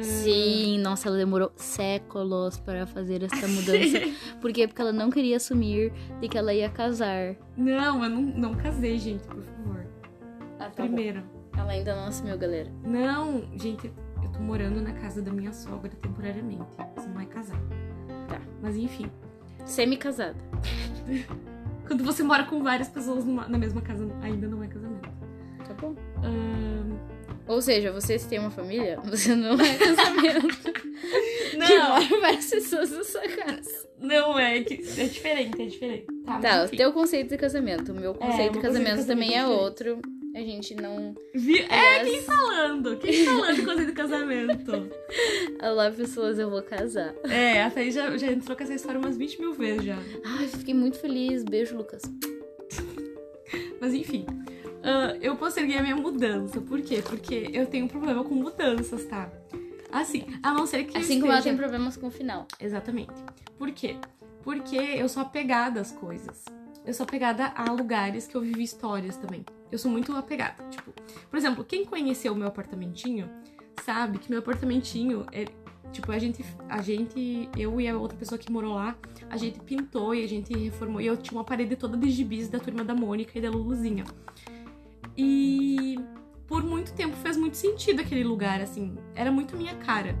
Sim, 0.00 0.78
nossa, 0.78 1.08
ela 1.08 1.16
demorou 1.16 1.52
séculos 1.56 2.58
para 2.58 2.86
fazer 2.86 3.22
essa 3.24 3.46
mudança. 3.48 3.98
Por 4.40 4.52
quê? 4.52 4.66
Porque 4.66 4.80
ela 4.80 4.92
não 4.92 5.10
queria 5.10 5.36
assumir 5.36 5.92
de 6.20 6.28
que 6.28 6.38
ela 6.38 6.54
ia 6.54 6.70
casar. 6.70 7.36
Não, 7.56 8.02
eu 8.02 8.10
não, 8.10 8.22
não 8.22 8.54
casei, 8.54 8.98
gente, 8.98 9.26
por 9.26 9.42
favor. 9.42 9.86
Ah, 10.58 10.70
tá 10.70 10.82
bom. 10.82 10.88
Primeiro. 10.88 11.22
Ela 11.56 11.72
ainda 11.72 11.94
não 11.94 12.06
assumiu, 12.06 12.38
galera. 12.38 12.72
Não, 12.84 13.42
gente, 13.58 13.92
eu 14.22 14.32
tô 14.32 14.38
morando 14.38 14.80
na 14.80 14.92
casa 14.92 15.20
da 15.20 15.30
minha 15.30 15.52
sogra 15.52 15.90
temporariamente. 16.00 16.70
Isso 16.96 17.08
não 17.08 17.20
é 17.20 17.26
casar. 17.26 17.60
Mas 18.62 18.76
enfim. 18.76 19.10
Semi-casada. 19.64 20.36
Quando 21.86 22.04
você 22.04 22.22
mora 22.22 22.44
com 22.44 22.62
várias 22.62 22.88
pessoas 22.88 23.24
numa- 23.24 23.48
na 23.48 23.58
mesma 23.58 23.80
casa, 23.80 24.06
ainda 24.22 24.46
não 24.48 24.62
é 24.62 24.68
casamento. 24.68 25.08
Tá 25.66 25.74
bom. 25.74 25.94
Ahn, 26.22 26.96
Ou 27.48 27.60
seja, 27.60 27.90
você 27.92 28.18
se 28.18 28.28
tem 28.28 28.38
uma 28.38 28.50
família, 28.50 28.98
você 29.04 29.34
não 29.34 29.54
é 29.60 29.74
casamento. 29.76 30.48
que 31.50 31.56
não, 31.56 31.88
mora 31.90 32.20
várias 32.20 32.48
pessoas 32.50 32.90
na 32.92 33.02
sua 33.02 33.22
casa. 33.22 33.88
não 33.98 34.38
é 34.38 34.62
que 34.62 34.74
é 34.74 35.04
diferente, 35.04 35.62
é 35.62 35.66
diferente. 35.66 36.06
Tá, 36.24 36.38
Tá, 36.38 36.64
o 36.64 36.68
teu 36.68 36.92
conceito 36.92 37.30
de 37.30 37.36
casamento. 37.36 37.90
O 37.92 37.94
meu 37.94 38.14
conceito 38.14 38.30
de 38.30 38.36
meu 38.36 38.36
conceito 38.38 38.52
de 38.52 38.60
casamento 38.60 38.86
casamento 38.88 39.06
também 39.08 39.34
é 39.34 39.38
é 39.40 39.46
outro. 39.46 40.00
A 40.34 40.38
gente 40.38 40.74
não. 40.74 41.14
Vi- 41.34 41.60
É, 41.62 42.04
quem 42.04 42.22
falando? 42.22 42.96
Quem 42.98 43.24
falando 43.24 43.64
conceito 43.64 43.86
de 43.86 43.92
casamento? 43.92 44.72
Olá, 45.60 45.90
pessoas, 45.90 46.38
eu 46.38 46.48
vou 46.48 46.62
casar. 46.62 47.14
É, 47.24 47.62
a 47.64 47.70
Thaís 47.70 47.94
já, 47.94 48.16
já 48.16 48.30
entrou 48.30 48.56
com 48.56 48.62
essa 48.62 48.74
história 48.74 48.98
umas 49.00 49.16
20 49.16 49.40
mil 49.40 49.52
vezes 49.54 49.84
já. 49.84 49.98
Ai, 50.24 50.46
fiquei 50.46 50.72
muito 50.72 50.98
feliz. 51.00 51.42
Beijo, 51.42 51.76
Lucas. 51.76 52.02
Mas 53.80 53.92
enfim. 53.92 54.24
ah, 54.84 55.16
eu 55.20 55.34
posterguei 55.36 55.76
a 55.78 55.82
minha 55.82 55.96
mudança. 55.96 56.60
Por 56.60 56.80
quê? 56.80 57.02
Porque 57.04 57.50
eu 57.52 57.66
tenho 57.66 57.86
um 57.86 57.88
problema 57.88 58.22
com 58.22 58.34
mudanças, 58.34 59.04
tá? 59.06 59.30
Assim, 59.90 60.24
a 60.42 60.54
não 60.54 60.64
ser 60.66 60.84
que. 60.84 60.96
Assim 60.96 61.18
como 61.18 61.32
ela 61.32 61.38
esteja- 61.40 61.56
tem 61.56 61.60
problemas 61.60 61.96
com 61.96 62.06
o 62.06 62.10
final. 62.10 62.46
Exatamente. 62.60 63.12
Por 63.58 63.70
quê? 63.72 63.96
Porque 64.44 64.76
eu 64.76 65.08
sou 65.08 65.22
apegada 65.22 65.80
às 65.80 65.90
coisas. 65.90 66.44
Eu 66.86 66.94
sou 66.94 67.04
apegada 67.04 67.46
a 67.56 67.70
lugares 67.72 68.26
que 68.28 68.36
eu 68.36 68.40
vivi 68.40 68.62
histórias 68.62 69.16
também. 69.16 69.44
Eu 69.70 69.78
sou 69.78 69.90
muito 69.90 70.14
apegada. 70.16 70.62
Tipo, 70.70 70.92
por 71.28 71.36
exemplo, 71.36 71.64
quem 71.64 71.84
conheceu 71.84 72.32
o 72.32 72.36
meu 72.36 72.48
apartamentinho 72.48 73.28
sabe 73.84 74.18
que 74.18 74.30
meu 74.30 74.40
apartamentinho 74.40 75.26
é. 75.32 75.44
Tipo, 75.92 76.12
a 76.12 76.18
gente, 76.18 76.44
a 76.68 76.80
gente, 76.80 77.48
eu 77.56 77.80
e 77.80 77.88
a 77.88 77.98
outra 77.98 78.16
pessoa 78.16 78.38
que 78.38 78.52
morou 78.52 78.74
lá, 78.74 78.96
a 79.28 79.36
gente 79.36 79.58
pintou 79.60 80.14
e 80.14 80.22
a 80.22 80.28
gente 80.28 80.56
reformou. 80.56 81.00
E 81.00 81.06
eu 81.06 81.16
tinha 81.16 81.36
uma 81.36 81.44
parede 81.44 81.74
toda 81.74 81.96
de 81.96 82.08
gibis 82.10 82.48
da 82.48 82.60
turma 82.60 82.84
da 82.84 82.94
Mônica 82.94 83.36
e 83.36 83.42
da 83.42 83.50
Luluzinha. 83.50 84.04
E 85.16 85.98
por 86.46 86.62
muito 86.62 86.92
tempo 86.92 87.16
fez 87.16 87.36
muito 87.36 87.56
sentido 87.56 88.00
aquele 88.00 88.22
lugar, 88.22 88.60
assim. 88.60 88.96
Era 89.16 89.32
muito 89.32 89.56
minha 89.56 89.74
cara. 89.74 90.14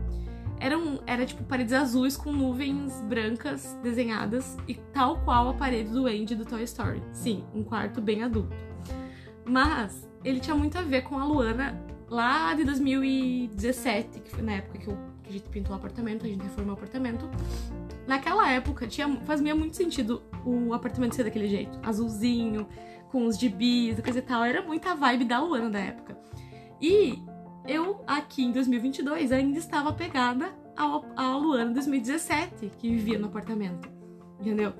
eram, 0.60 1.00
era 1.06 1.24
tipo 1.24 1.42
paredes 1.44 1.72
azuis 1.72 2.16
com 2.16 2.32
nuvens 2.32 3.00
brancas 3.02 3.72
desenhadas 3.82 4.56
e 4.68 4.74
tal 4.74 5.20
qual 5.24 5.48
a 5.48 5.54
parede 5.54 5.90
do 5.90 6.06
Andy 6.06 6.34
do 6.34 6.44
Toy 6.44 6.62
Story. 6.64 7.02
Sim, 7.12 7.44
um 7.54 7.64
quarto 7.64 8.00
bem 8.00 8.22
adulto. 8.22 8.54
Mas 9.50 10.08
ele 10.24 10.38
tinha 10.38 10.54
muito 10.54 10.78
a 10.78 10.82
ver 10.82 11.02
com 11.02 11.18
a 11.18 11.24
Luana 11.24 11.84
lá 12.08 12.54
de 12.54 12.64
2017, 12.64 14.20
que 14.20 14.30
foi 14.30 14.42
na 14.42 14.52
época 14.52 14.78
que, 14.78 14.88
eu, 14.88 14.96
que 15.24 15.28
a 15.28 15.32
gente 15.32 15.48
pintou 15.48 15.72
o 15.72 15.76
apartamento, 15.76 16.24
a 16.24 16.28
gente 16.28 16.42
reformou 16.42 16.74
o 16.74 16.78
apartamento. 16.78 17.28
Naquela 18.06 18.48
época 18.48 18.86
tinha, 18.86 19.08
fazia 19.22 19.54
muito 19.54 19.76
sentido 19.76 20.22
o 20.44 20.72
apartamento 20.72 21.16
ser 21.16 21.24
daquele 21.24 21.48
jeito, 21.48 21.80
azulzinho, 21.82 22.68
com 23.10 23.26
os 23.26 23.36
gibis, 23.36 24.00
coisa 24.00 24.20
e 24.20 24.22
tal. 24.22 24.44
Era 24.44 24.62
muita 24.62 24.94
vibe 24.94 25.24
da 25.24 25.40
Luana 25.40 25.68
da 25.68 25.80
época. 25.80 26.16
E 26.80 27.20
eu, 27.66 28.04
aqui 28.06 28.44
em 28.44 28.52
2022, 28.52 29.32
ainda 29.32 29.58
estava 29.58 29.92
pegada 29.92 30.54
à 31.16 31.36
Luana 31.36 31.72
2017, 31.72 32.70
que 32.78 32.88
vivia 32.88 33.18
no 33.18 33.26
apartamento. 33.26 33.90
Entendeu? 34.38 34.72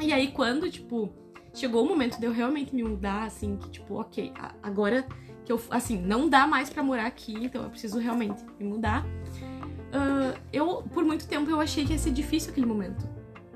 E 0.00 0.12
aí, 0.12 0.32
quando, 0.32 0.68
tipo, 0.68 1.21
chegou 1.54 1.84
o 1.84 1.88
momento 1.88 2.18
de 2.18 2.26
eu 2.26 2.32
realmente 2.32 2.74
me 2.74 2.82
mudar, 2.82 3.24
assim, 3.24 3.56
que, 3.56 3.70
tipo, 3.70 4.00
ok, 4.00 4.32
agora 4.62 5.06
que 5.44 5.52
eu, 5.52 5.60
assim, 5.70 6.00
não 6.00 6.28
dá 6.28 6.46
mais 6.46 6.70
para 6.70 6.82
morar 6.82 7.06
aqui, 7.06 7.34
então 7.34 7.62
eu 7.62 7.70
preciso 7.70 7.98
realmente 7.98 8.42
me 8.58 8.66
mudar. 8.66 9.04
Uh, 9.04 10.38
eu, 10.52 10.82
por 10.92 11.04
muito 11.04 11.26
tempo, 11.26 11.50
eu 11.50 11.60
achei 11.60 11.84
que 11.84 11.92
ia 11.92 11.98
ser 11.98 12.12
difícil 12.12 12.50
aquele 12.50 12.66
momento. 12.66 13.06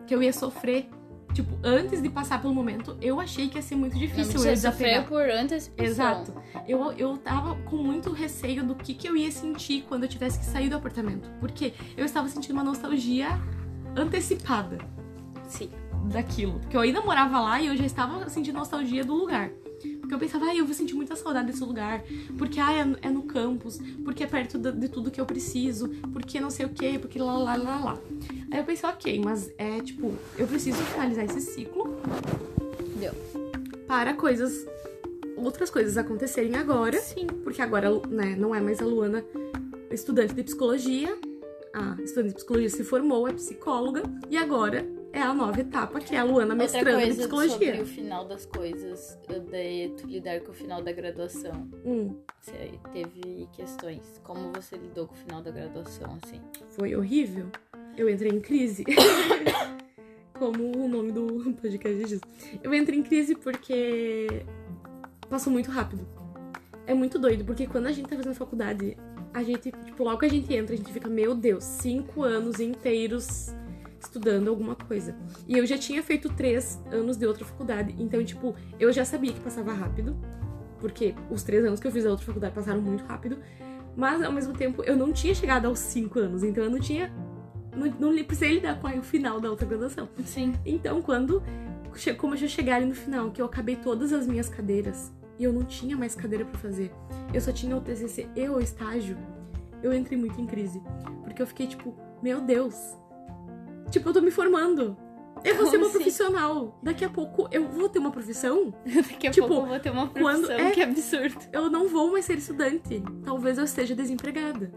Que 0.07 0.15
eu 0.15 0.23
ia 0.23 0.33
sofrer 0.33 0.89
Tipo, 1.37 1.55
antes 1.63 2.01
de 2.01 2.09
passar 2.09 2.41
pelo 2.41 2.55
momento, 2.55 2.97
eu 2.99 3.21
achei 3.21 3.47
que 3.47 3.57
ia 3.57 3.63
ser 3.63 3.77
muito 3.77 3.99
difícil 3.99 4.41
eu 4.41 4.47
desafiar. 4.47 5.07
por 5.07 5.29
antecipação. 5.29 5.85
Exato. 5.85 6.43
Eu, 6.67 6.93
eu 6.93 7.19
tava 7.19 7.55
com 7.65 7.77
muito 7.77 8.11
receio 8.11 8.65
do 8.65 8.75
que, 8.75 8.95
que 8.95 9.07
eu 9.07 9.15
ia 9.15 9.31
sentir 9.31 9.85
quando 9.87 10.05
eu 10.05 10.09
tivesse 10.09 10.39
que 10.39 10.47
sair 10.47 10.71
do 10.71 10.77
apartamento. 10.77 11.31
Porque 11.39 11.75
eu 11.95 12.07
estava 12.07 12.27
sentindo 12.27 12.55
uma 12.55 12.65
nostalgia 12.65 13.39
antecipada. 13.95 14.79
Sim. 15.47 15.69
Daquilo. 16.13 16.61
Porque 16.61 16.77
eu 16.77 16.81
ainda 16.81 17.01
morava 17.01 17.41
lá 17.41 17.61
e 17.61 17.67
eu 17.67 17.77
já 17.77 17.85
estava 17.85 18.29
sentindo 18.29 18.59
nostalgia 18.59 19.05
do 19.05 19.15
lugar. 19.15 19.51
Porque 20.01 20.15
eu 20.15 20.19
pensava, 20.19 20.47
ah, 20.47 20.55
eu 20.55 20.65
vou 20.65 20.75
sentir 20.75 20.95
muita 20.95 21.17
saudade 21.17 21.49
desse 21.49 21.63
lugar. 21.63 22.05
Porque, 22.39 22.61
ah, 22.61 22.73
é, 22.73 23.09
é 23.09 23.11
no 23.11 23.25
campus. 23.25 23.79
Porque 24.05 24.23
é 24.23 24.27
perto 24.27 24.57
de, 24.59 24.73
de, 24.73 24.89
tudo 24.89 25.11
que 25.11 25.21
eu 25.21 25.27
preciso. 25.27 25.89
Porque 26.13 26.41
não 26.41 26.51
sei 26.51 26.67
o 26.67 26.69
quê. 26.69 26.99
Porque 26.99 27.19
lá, 27.19 27.37
lá, 27.37 27.57
lá, 27.57 27.85
lá. 27.85 27.99
Aí 28.51 28.59
eu 28.59 28.65
pensei, 28.65 28.89
ok, 28.89 29.21
mas 29.25 29.51
é 29.59 29.81
tipo, 29.81 30.15
eu 30.39 30.47
preciso 30.47 30.79
finalizar 30.85 31.25
esse 31.25 31.41
ciclo. 31.41 31.97
Deu. 32.99 33.13
Para 33.87 34.15
coisas. 34.15 34.67
Outras 35.37 35.71
coisas 35.71 35.99
acontecerem 35.99 36.55
agora. 36.55 36.99
Sim. 37.01 37.27
Porque 37.27 37.61
agora, 37.61 37.91
né, 38.09 38.37
não 38.37 38.55
é 38.55 38.61
mais 38.61 38.81
a 38.81 38.85
Luana 38.85 39.25
estudante 39.91 40.35
de 40.35 40.45
psicologia. 40.45 41.17
A 41.75 42.01
estudante 42.01 42.29
de 42.29 42.35
psicologia 42.37 42.71
se 42.71 42.85
formou, 42.85 43.29
é 43.29 43.33
psicóloga. 43.33 44.03
E 44.31 44.37
agora 44.37 44.96
é 45.17 45.23
a 45.23 45.33
nova 45.33 45.59
etapa, 45.59 45.99
que 45.99 46.15
é 46.15 46.19
a 46.19 46.25
Luana 46.25 46.55
mestrando 46.55 47.01
em 47.01 47.09
psicologia. 47.09 47.53
sobre 47.53 47.81
o 47.81 47.87
final 47.87 48.27
das 48.27 48.45
coisas, 48.45 49.19
de 49.27 49.89
tu 49.97 50.07
lidar 50.07 50.41
com 50.41 50.53
o 50.53 50.55
final 50.55 50.83
da 50.83 50.93
graduação. 50.93 51.71
Hum. 51.87 52.21
Você 52.39 52.79
teve 52.93 53.49
questões. 53.53 54.21
Como 54.23 54.53
você 54.53 54.77
lidou 54.77 55.07
com 55.07 55.15
o 55.15 55.17
final 55.17 55.41
da 55.41 55.51
graduação, 55.51 56.19
assim? 56.23 56.41
Foi 56.69 56.95
horrível. 56.95 57.47
Eu 57.97 58.11
entrei 58.11 58.31
em 58.31 58.41
crise. 58.41 58.85
Como 60.39 60.85
o 60.85 60.87
nome 60.87 61.13
do 61.13 61.55
podcast 61.63 62.05
diz. 62.05 62.21
Eu 62.63 62.75
entrei 62.75 62.99
em 62.99 63.03
crise 63.03 63.35
porque 63.35 64.45
passou 65.31 65.51
muito 65.51 65.71
rápido. 65.71 66.07
É 66.87 66.93
muito 66.93 67.19
doido, 67.19 67.43
porque 67.43 67.67
quando 67.67 67.87
a 67.87 67.93
gente 67.93 68.07
tá 68.07 68.17
fazendo 68.17 68.35
faculdade, 68.35 68.99
a 69.33 69.43
gente, 69.43 69.73
tipo, 69.73 70.05
logo 70.05 70.19
que 70.19 70.27
a 70.27 70.31
gente 70.31 70.53
entra, 70.55 70.75
a 70.75 70.77
gente 70.77 70.93
fica, 70.93 71.09
meu 71.09 71.35
Deus, 71.35 71.65
cinco 71.65 72.23
anos 72.23 72.61
inteiros 72.61 73.51
estudando 74.07 74.49
alguma 74.49 74.75
coisa. 74.75 75.15
E 75.47 75.57
eu 75.57 75.67
já 75.67 75.77
tinha 75.77 76.03
feito 76.03 76.29
três 76.31 76.81
anos 76.91 77.17
de 77.17 77.27
outra 77.27 77.45
faculdade, 77.45 77.95
então, 77.99 78.25
tipo, 78.25 78.55
eu 78.79 78.93
já 78.93 79.05
sabia 79.05 79.33
que 79.33 79.41
passava 79.41 79.73
rápido, 79.73 80.17
porque 80.79 81.15
os 81.31 81.43
três 81.43 81.65
anos 81.65 81.81
que 81.81 81.87
eu 81.87 81.93
fiz 81.93 82.05
da 82.05 82.11
outra 82.11 82.25
faculdade 82.25 82.55
passaram 82.55 82.81
muito 82.81 83.05
rápido, 83.05 83.39
mas 83.97 84.23
ao 84.23 84.33
mesmo 84.33 84.53
tempo 84.53 84.83
eu 84.85 84.97
não 84.97 85.13
tinha 85.13 85.35
chegado 85.35 85.67
aos 85.67 85.79
cinco 85.79 86.19
anos, 86.19 86.43
então 86.43 86.65
eu 86.65 86.71
não 86.71 86.79
tinha. 86.79 87.13
Não, 87.75 88.13
não 88.13 88.25
precisei 88.25 88.55
lidar 88.55 88.81
com 88.81 88.89
o 88.89 89.03
final 89.03 89.39
da 89.39 89.51
outra 89.51 89.67
graduação. 89.67 90.09
Sim. 90.25 90.55
Então, 90.65 91.03
quando 91.03 91.43
como 92.19 92.35
eu 92.35 92.39
já 92.39 92.47
chegar 92.47 92.77
ali 92.77 92.87
no 92.87 92.95
final, 92.95 93.31
que 93.31 93.41
eu 93.41 93.47
acabei 93.47 93.77
todas 93.77 94.13
as 94.13 94.27
minhas 94.27 94.49
cadeiras 94.49 95.13
e 95.39 95.45
eu 95.45 95.53
não 95.53 95.65
tinha 95.65 95.97
mais 95.97 96.15
cadeira 96.15 96.45
para 96.45 96.59
fazer, 96.59 96.93
eu 97.33 97.41
só 97.41 97.53
tinha 97.53 97.77
o 97.77 97.81
TCC 97.81 98.29
e 98.37 98.49
o 98.49 98.61
estágio, 98.61 99.17
eu 99.83 99.93
entrei 99.93 100.19
muito 100.19 100.41
em 100.41 100.47
crise. 100.47 100.81
Porque 101.25 101.41
eu 101.41 101.47
fiquei 101.47 101.67
tipo, 101.67 101.95
meu 102.23 102.41
Deus, 102.41 102.75
Tipo, 103.91 104.09
eu 104.09 104.13
tô 104.13 104.21
me 104.21 104.31
formando. 104.31 104.97
Eu 105.45 105.55
vou 105.55 105.67
ser 105.67 105.77
uma 105.77 105.87
assim? 105.87 105.97
profissional. 105.97 106.79
Daqui 106.83 107.05
a 107.05 107.11
pouco 107.11 107.49
eu 107.53 107.69
vou 107.69 107.89
ter 107.89 107.99
uma 107.99 108.11
profissão. 108.11 108.75
Daqui 108.85 109.29
a 109.29 109.31
tipo, 109.31 109.47
pouco 109.47 109.65
eu 109.65 109.69
vou 109.71 109.81
ter 109.81 109.91
uma 109.91 110.09
profissão. 110.09 110.49
Quando... 110.49 110.51
É, 110.51 110.71
que 110.71 110.83
absurdo. 110.83 111.39
Eu 111.53 111.71
não 111.71 111.89
vou 111.89 112.11
mais 112.11 112.25
ser 112.25 112.39
estudante. 112.39 113.03
Talvez 113.25 113.59
eu 113.59 113.65
esteja 113.65 113.95
desempregada. 113.95 114.73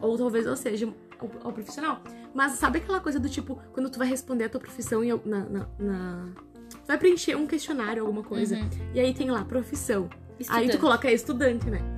Ou 0.00 0.16
talvez 0.16 0.46
eu 0.46 0.56
seja 0.56 0.92
o, 1.20 1.52
profissional. 1.52 2.02
Mas 2.34 2.52
sabe 2.52 2.78
aquela 2.78 3.00
coisa 3.00 3.18
do 3.18 3.28
tipo, 3.28 3.60
quando 3.72 3.90
tu 3.90 3.98
vai 3.98 4.08
responder 4.08 4.44
a 4.44 4.48
tua 4.48 4.60
profissão 4.60 5.04
e 5.04 5.12
na, 5.24 5.40
na, 5.40 5.68
na... 5.78 6.28
Tu 6.70 6.86
vai 6.86 6.98
preencher 6.98 7.36
um 7.36 7.46
questionário, 7.46 8.02
alguma 8.02 8.22
coisa. 8.22 8.56
Uhum. 8.56 8.68
E 8.94 9.00
aí 9.00 9.12
tem 9.12 9.30
lá, 9.30 9.44
profissão. 9.44 10.08
Estudante. 10.38 10.64
Aí 10.64 10.70
tu 10.70 10.78
coloca 10.78 11.10
estudante, 11.10 11.68
né? 11.68 11.97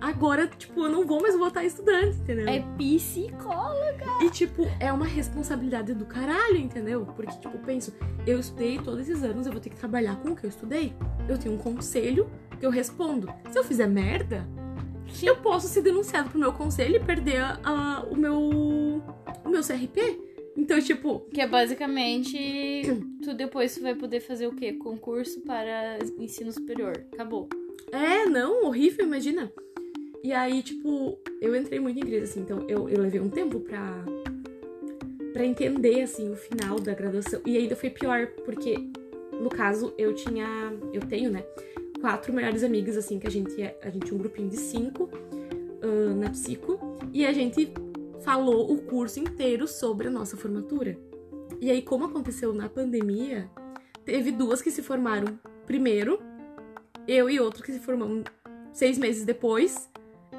Agora, 0.00 0.46
tipo, 0.46 0.80
eu 0.84 0.88
não 0.88 1.06
vou 1.06 1.20
mais 1.20 1.36
voltar 1.36 1.64
estudante, 1.64 2.16
entendeu? 2.18 2.48
É 2.48 2.60
psicóloga. 2.76 4.06
E, 4.22 4.30
tipo, 4.30 4.66
é 4.80 4.92
uma 4.92 5.06
responsabilidade 5.06 5.94
do 5.94 6.06
caralho, 6.06 6.56
entendeu? 6.56 7.06
Porque, 7.16 7.32
tipo, 7.38 7.58
penso, 7.58 7.94
eu 8.26 8.38
estudei 8.38 8.78
todos 8.78 9.08
esses 9.08 9.22
anos, 9.22 9.46
eu 9.46 9.52
vou 9.52 9.60
ter 9.60 9.70
que 9.70 9.76
trabalhar 9.76 10.16
com 10.16 10.30
o 10.30 10.36
que 10.36 10.44
eu 10.44 10.50
estudei. 10.50 10.94
Eu 11.28 11.38
tenho 11.38 11.54
um 11.54 11.58
conselho 11.58 12.28
que 12.58 12.66
eu 12.66 12.70
respondo. 12.70 13.32
Se 13.50 13.58
eu 13.58 13.64
fizer 13.64 13.86
merda, 13.86 14.46
eu 15.22 15.36
posso 15.36 15.68
ser 15.68 15.82
denunciado 15.82 16.30
pro 16.30 16.38
meu 16.38 16.52
conselho 16.52 16.96
e 16.96 17.00
perder 17.00 17.40
a, 17.40 17.60
a, 17.64 18.02
o 18.04 18.16
meu 18.16 18.38
o 19.44 19.48
meu 19.48 19.62
CRP. 19.62 20.20
Então, 20.56 20.80
tipo. 20.80 21.20
Que 21.32 21.40
é 21.40 21.46
basicamente. 21.46 22.36
tu 23.22 23.32
depois 23.34 23.78
vai 23.78 23.94
poder 23.94 24.20
fazer 24.20 24.46
o 24.46 24.54
quê? 24.54 24.72
Concurso 24.72 25.40
para 25.42 25.98
ensino 26.18 26.52
superior. 26.52 27.04
Acabou. 27.12 27.48
É, 27.92 28.26
não, 28.26 28.66
horrível, 28.66 29.06
imagina. 29.06 29.52
E 30.22 30.32
aí, 30.32 30.62
tipo, 30.62 31.18
eu 31.40 31.54
entrei 31.54 31.78
muito 31.78 31.98
em 31.98 32.02
crise, 32.02 32.24
assim, 32.24 32.40
então 32.40 32.64
eu, 32.68 32.88
eu 32.88 33.00
levei 33.00 33.20
um 33.20 33.28
tempo 33.28 33.60
pra, 33.60 34.04
pra 35.32 35.44
entender, 35.44 36.02
assim, 36.02 36.30
o 36.30 36.36
final 36.36 36.80
da 36.80 36.92
graduação. 36.92 37.40
E 37.46 37.56
ainda 37.56 37.76
foi 37.76 37.90
pior, 37.90 38.26
porque, 38.44 38.76
no 39.40 39.48
caso, 39.48 39.94
eu 39.96 40.12
tinha, 40.14 40.72
eu 40.92 41.00
tenho, 41.02 41.30
né, 41.30 41.44
quatro 42.00 42.32
melhores 42.32 42.64
amigas, 42.64 42.96
assim, 42.96 43.18
que 43.18 43.26
a 43.26 43.30
gente, 43.30 43.60
é, 43.62 43.78
a 43.82 43.90
gente 43.90 44.06
tinha 44.06 44.14
um 44.16 44.18
grupinho 44.18 44.48
de 44.48 44.56
cinco 44.56 45.04
uh, 45.04 46.14
na 46.16 46.30
psico, 46.30 46.78
e 47.12 47.24
a 47.24 47.32
gente 47.32 47.72
falou 48.22 48.72
o 48.72 48.78
curso 48.82 49.20
inteiro 49.20 49.68
sobre 49.68 50.08
a 50.08 50.10
nossa 50.10 50.36
formatura. 50.36 50.98
E 51.60 51.70
aí, 51.70 51.80
como 51.80 52.04
aconteceu 52.04 52.52
na 52.52 52.68
pandemia, 52.68 53.48
teve 54.04 54.32
duas 54.32 54.60
que 54.60 54.70
se 54.70 54.82
formaram 54.82 55.38
primeiro, 55.64 56.20
eu 57.06 57.30
e 57.30 57.38
outro 57.40 57.62
que 57.62 57.72
se 57.72 57.78
formamos 57.78 58.24
seis 58.72 58.98
meses 58.98 59.24
depois, 59.24 59.88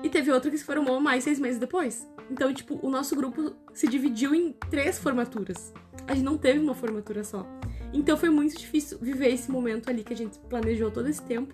e 0.03 0.09
teve 0.09 0.31
outro 0.31 0.49
que 0.49 0.57
se 0.57 0.63
formou 0.63 0.99
mais 0.99 1.23
seis 1.23 1.39
meses 1.39 1.59
depois. 1.59 2.07
Então, 2.29 2.53
tipo, 2.53 2.79
o 2.85 2.89
nosso 2.89 3.15
grupo 3.15 3.55
se 3.73 3.87
dividiu 3.87 4.35
em 4.35 4.53
três 4.69 4.99
formaturas. 4.99 5.73
A 6.07 6.13
gente 6.13 6.23
não 6.23 6.37
teve 6.37 6.59
uma 6.59 6.75
formatura 6.75 7.23
só. 7.23 7.45
Então 7.91 8.15
foi 8.15 8.29
muito 8.29 8.55
difícil 8.55 8.97
viver 8.99 9.33
esse 9.33 9.49
momento 9.51 9.89
ali 9.89 10.03
que 10.03 10.13
a 10.13 10.17
gente 10.17 10.37
planejou 10.39 10.91
todo 10.91 11.07
esse 11.07 11.21
tempo. 11.21 11.53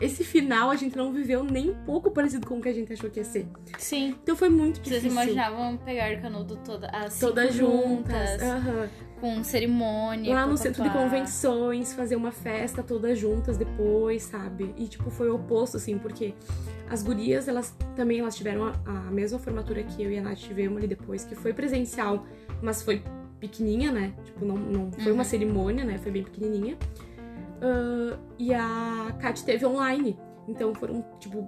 Esse 0.00 0.24
final 0.24 0.70
a 0.70 0.76
gente 0.76 0.96
não 0.96 1.12
viveu 1.12 1.42
nem 1.42 1.70
um 1.70 1.84
pouco 1.84 2.10
parecido 2.10 2.46
com 2.46 2.58
o 2.58 2.60
que 2.60 2.68
a 2.68 2.72
gente 2.72 2.92
achou 2.92 3.08
que 3.08 3.20
ia 3.20 3.24
ser. 3.24 3.46
Sim. 3.78 4.14
Então 4.22 4.36
foi 4.36 4.48
muito 4.48 4.80
difícil. 4.80 5.10
Vocês 5.10 5.12
imaginavam 5.12 5.76
pegar 5.78 6.20
canudo 6.20 6.56
toda, 6.64 6.88
as 6.88 7.18
todas 7.18 7.54
juntas. 7.54 8.40
juntas. 8.40 8.42
Uhum 8.42 9.06
com 9.20 9.42
cerimônia. 9.42 10.34
Lá 10.34 10.46
no 10.46 10.56
centro 10.56 10.82
de 10.82 10.90
convenções, 10.90 11.92
fazer 11.92 12.16
uma 12.16 12.30
festa 12.30 12.82
todas 12.82 13.18
juntas 13.18 13.56
depois, 13.56 14.22
sabe? 14.22 14.74
E, 14.76 14.86
tipo, 14.86 15.10
foi 15.10 15.30
o 15.30 15.36
oposto, 15.36 15.76
assim, 15.76 15.98
porque 15.98 16.34
as 16.88 17.02
gurias, 17.02 17.48
elas 17.48 17.74
também 17.94 18.20
elas 18.20 18.36
tiveram 18.36 18.66
a, 18.66 18.74
a 18.84 19.10
mesma 19.10 19.38
formatura 19.38 19.82
que 19.82 20.02
eu 20.02 20.10
e 20.10 20.18
a 20.18 20.22
Nath 20.22 20.38
tivemos 20.38 20.78
ali 20.78 20.86
depois, 20.86 21.24
que 21.24 21.34
foi 21.34 21.52
presencial, 21.52 22.26
mas 22.62 22.82
foi 22.82 23.02
pequenininha, 23.40 23.92
né? 23.92 24.12
Tipo, 24.24 24.44
não, 24.44 24.56
não 24.56 24.92
foi 24.92 25.06
uhum. 25.06 25.14
uma 25.14 25.24
cerimônia, 25.24 25.84
né? 25.84 25.98
Foi 25.98 26.12
bem 26.12 26.22
pequenininha. 26.22 26.76
Uh, 27.56 28.18
e 28.38 28.52
a 28.52 29.14
Kat 29.20 29.44
teve 29.44 29.64
online. 29.66 30.18
Então 30.48 30.74
foram, 30.74 31.04
tipo, 31.18 31.42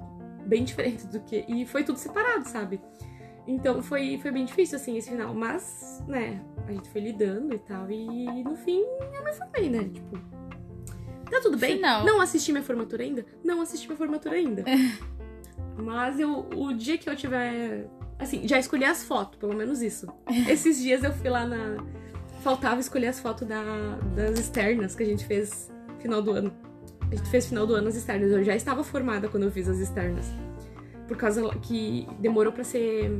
bem 0.47 0.65
diferentes 0.65 1.07
do 1.07 1.21
que. 1.21 1.45
E 1.49 1.67
foi 1.67 1.85
tudo 1.85 1.99
separado, 1.99 2.47
sabe? 2.49 2.81
Então 3.47 3.83
foi, 3.83 4.19
foi 4.19 4.31
bem 4.31 4.45
difícil, 4.45 4.77
assim, 4.77 4.97
esse 4.97 5.11
final. 5.11 5.35
Mas, 5.35 6.03
né, 6.07 6.43
a 6.67 6.73
gente 6.73 6.89
foi 6.91 7.01
lidando 7.01 7.55
e 7.55 7.59
tal. 7.59 7.91
E 7.91 8.45
no 8.45 8.57
fim 8.57 8.83
eu 9.15 9.25
me 9.25 9.33
formei, 9.33 9.71
né? 9.71 9.85
Tipo. 9.85 10.19
Tá 11.31 11.41
tudo 11.43 11.59
bem? 11.59 11.77
Final. 11.77 12.05
Não 12.05 12.21
assisti 12.21 12.53
minha 12.53 12.65
formatura 12.65 13.03
ainda? 13.03 13.25
Não 13.45 13.61
assisti 13.61 13.87
minha 13.87 13.99
formatura 13.99 14.35
ainda. 14.35 14.65
Mas 15.77 16.19
eu, 16.19 16.49
o 16.57 16.73
dia 16.73 16.99
que 16.99 17.09
eu 17.09 17.15
tiver 17.15 17.87
Assim, 18.19 18.49
já 18.49 18.59
escolhi 18.59 18.85
as 18.85 19.05
fotos, 19.05 19.39
pelo 19.39 19.55
menos 19.55 19.81
isso. 19.81 20.09
Esses 20.49 20.79
dias 20.79 21.05
eu 21.05 21.13
fui 21.13 21.31
lá 21.31 21.47
na. 21.47 21.77
Faltava 22.43 22.81
escolher 22.81 23.09
as 23.09 23.21
fotos 23.21 23.47
da... 23.47 23.63
das 24.15 24.39
externas 24.39 24.95
que 24.95 25.03
a 25.03 25.07
gente 25.07 25.25
fez 25.25 25.71
final 25.99 26.23
do 26.23 26.33
ano. 26.33 26.53
A 27.11 27.15
gente 27.15 27.29
fez 27.29 27.47
final 27.47 27.67
do 27.67 27.75
ano 27.75 27.89
as 27.89 27.97
externas. 27.97 28.31
Eu 28.31 28.45
já 28.45 28.55
estava 28.55 28.85
formada 28.85 29.29
quando 29.29 29.45
eu 29.45 29.51
fiz 29.51 29.69
as 29.69 29.79
externas. 29.79 30.27
Por 31.07 31.17
causa 31.17 31.49
que 31.61 32.07
demorou 32.21 32.53
pra 32.53 32.65
ser 32.65 33.11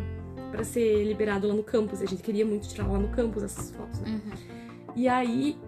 para 0.51 0.65
ser 0.65 1.05
liberado 1.05 1.47
lá 1.47 1.55
no 1.55 1.63
campus. 1.63 2.03
A 2.03 2.07
gente 2.07 2.23
queria 2.23 2.45
muito 2.45 2.69
tirar 2.69 2.87
lá 2.87 2.99
no 2.99 3.09
campus 3.09 3.43
essas 3.43 3.71
fotos, 3.71 4.01
né? 4.01 4.09
Uhum. 4.11 4.59
E 4.97 5.09
aí 5.09 5.59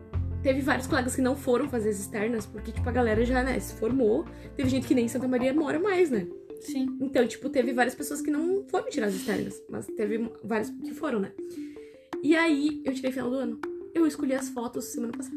teve 0.43 0.61
vários 0.61 0.87
colegas 0.87 1.15
que 1.15 1.23
não 1.23 1.37
foram 1.37 1.69
fazer 1.69 1.91
as 1.91 2.01
externas, 2.01 2.47
porque, 2.47 2.73
tipo, 2.73 2.89
a 2.89 2.93
galera 2.93 3.25
já, 3.25 3.43
né, 3.43 3.59
se 3.61 3.75
formou. 3.75 4.25
Teve 4.57 4.69
gente 4.69 4.87
que 4.87 4.95
nem 4.95 5.05
em 5.05 5.09
Santa 5.09 5.29
Maria 5.29 5.53
mora 5.53 5.79
mais, 5.79 6.11
né? 6.11 6.27
Sim. 6.61 6.97
Então, 7.01 7.27
tipo, 7.27 7.49
teve 7.49 7.73
várias 7.73 7.95
pessoas 7.95 8.21
que 8.21 8.31
não 8.31 8.65
foram 8.69 8.89
tirar 8.89 9.07
as 9.07 9.15
externas, 9.15 9.63
mas 9.69 9.87
teve 9.87 10.31
várias 10.43 10.71
que 10.71 10.95
foram, 10.95 11.21
né? 11.21 11.33
E 12.23 12.35
aí, 12.37 12.83
eu 12.85 12.95
tirei 12.95 13.13
final 13.13 13.31
do 13.31 13.37
ano. 13.37 13.61
Eu 13.95 14.07
escolhi 14.07 14.35
as 14.35 14.49
fotos 14.51 14.87
semana 14.87 15.13
passada. 15.13 15.37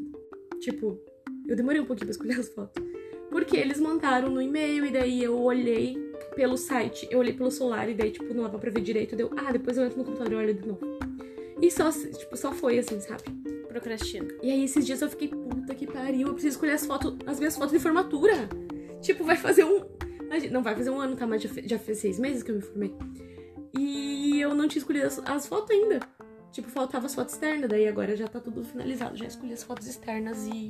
Tipo, 0.60 1.00
eu 1.48 1.56
demorei 1.56 1.82
um 1.82 1.86
pouquinho 1.86 2.08
pra 2.08 2.12
escolher 2.12 2.40
as 2.40 2.50
fotos. 2.50 2.84
Porque 3.30 3.58
eles 3.58 3.80
mandaram 3.80 4.30
no 4.30 4.42
e-mail 4.42 4.86
e 4.86 4.92
daí 4.92 5.24
eu 5.24 5.38
olhei 5.40 5.98
pelo 6.36 6.56
site, 6.58 7.08
eu 7.12 7.20
olhei 7.20 7.34
pelo 7.34 7.50
celular 7.52 7.90
e 7.90 7.94
daí, 7.94 8.12
tipo, 8.12 8.32
não 8.34 8.44
dava 8.44 8.60
pra 8.60 8.70
ver 8.70 8.82
direito. 8.82 9.16
Deu, 9.16 9.32
ah, 9.38 9.52
depois 9.52 9.78
eu 9.78 9.86
entro 9.86 9.98
no 9.98 10.04
computador 10.06 10.34
e 10.34 10.36
olho 10.46 10.54
de 10.54 10.68
novo. 10.68 10.80
E 11.62 11.72
só, 11.72 11.90
tipo, 11.92 12.36
só 12.38 12.52
foi 12.52 12.78
assim, 12.80 13.00
sabe? 13.00 13.24
Procrastina. 13.68 14.28
E 14.44 14.52
aí, 14.52 14.64
esses 14.66 14.86
dias 14.86 15.02
eu 15.02 15.10
fiquei, 15.10 15.30
puta 15.30 15.74
que 15.74 15.88
pariu, 15.88 16.28
eu 16.28 16.34
preciso 16.34 16.56
escolher 16.56 16.74
as 16.74 16.86
fotos, 16.86 17.16
as 17.26 17.40
minhas 17.40 17.56
fotos 17.56 17.72
de 17.72 17.80
formatura. 17.80 18.48
Tipo, 19.02 19.24
vai 19.24 19.36
fazer 19.38 19.64
um. 19.64 19.82
Não 20.52 20.62
vai 20.62 20.76
fazer 20.76 20.90
um 20.92 21.00
ano, 21.00 21.16
tá? 21.16 21.26
Mas 21.26 21.42
já, 21.42 21.50
fe- 21.50 21.68
já 21.68 21.80
fez 21.80 21.98
seis 22.00 22.20
meses 22.20 22.44
que 22.44 22.52
eu 22.52 22.56
me 22.56 22.62
formei. 22.62 22.94
E 23.78 24.40
eu 24.42 24.54
não 24.54 24.68
tinha 24.68 24.80
escolhido 24.80 25.08
as, 25.08 25.20
as 25.26 25.48
fotos 25.48 25.72
ainda. 25.72 26.00
Tipo, 26.54 26.70
faltava 26.70 27.08
as 27.08 27.16
fotos 27.16 27.34
externas, 27.34 27.68
daí 27.70 27.88
agora 27.88 28.16
já 28.16 28.28
tá 28.28 28.40
tudo 28.40 28.64
finalizado. 28.64 29.18
Já 29.18 29.26
escolhi 29.26 29.52
as 29.54 29.64
fotos 29.64 29.88
externas 29.88 30.48
e 30.48 30.70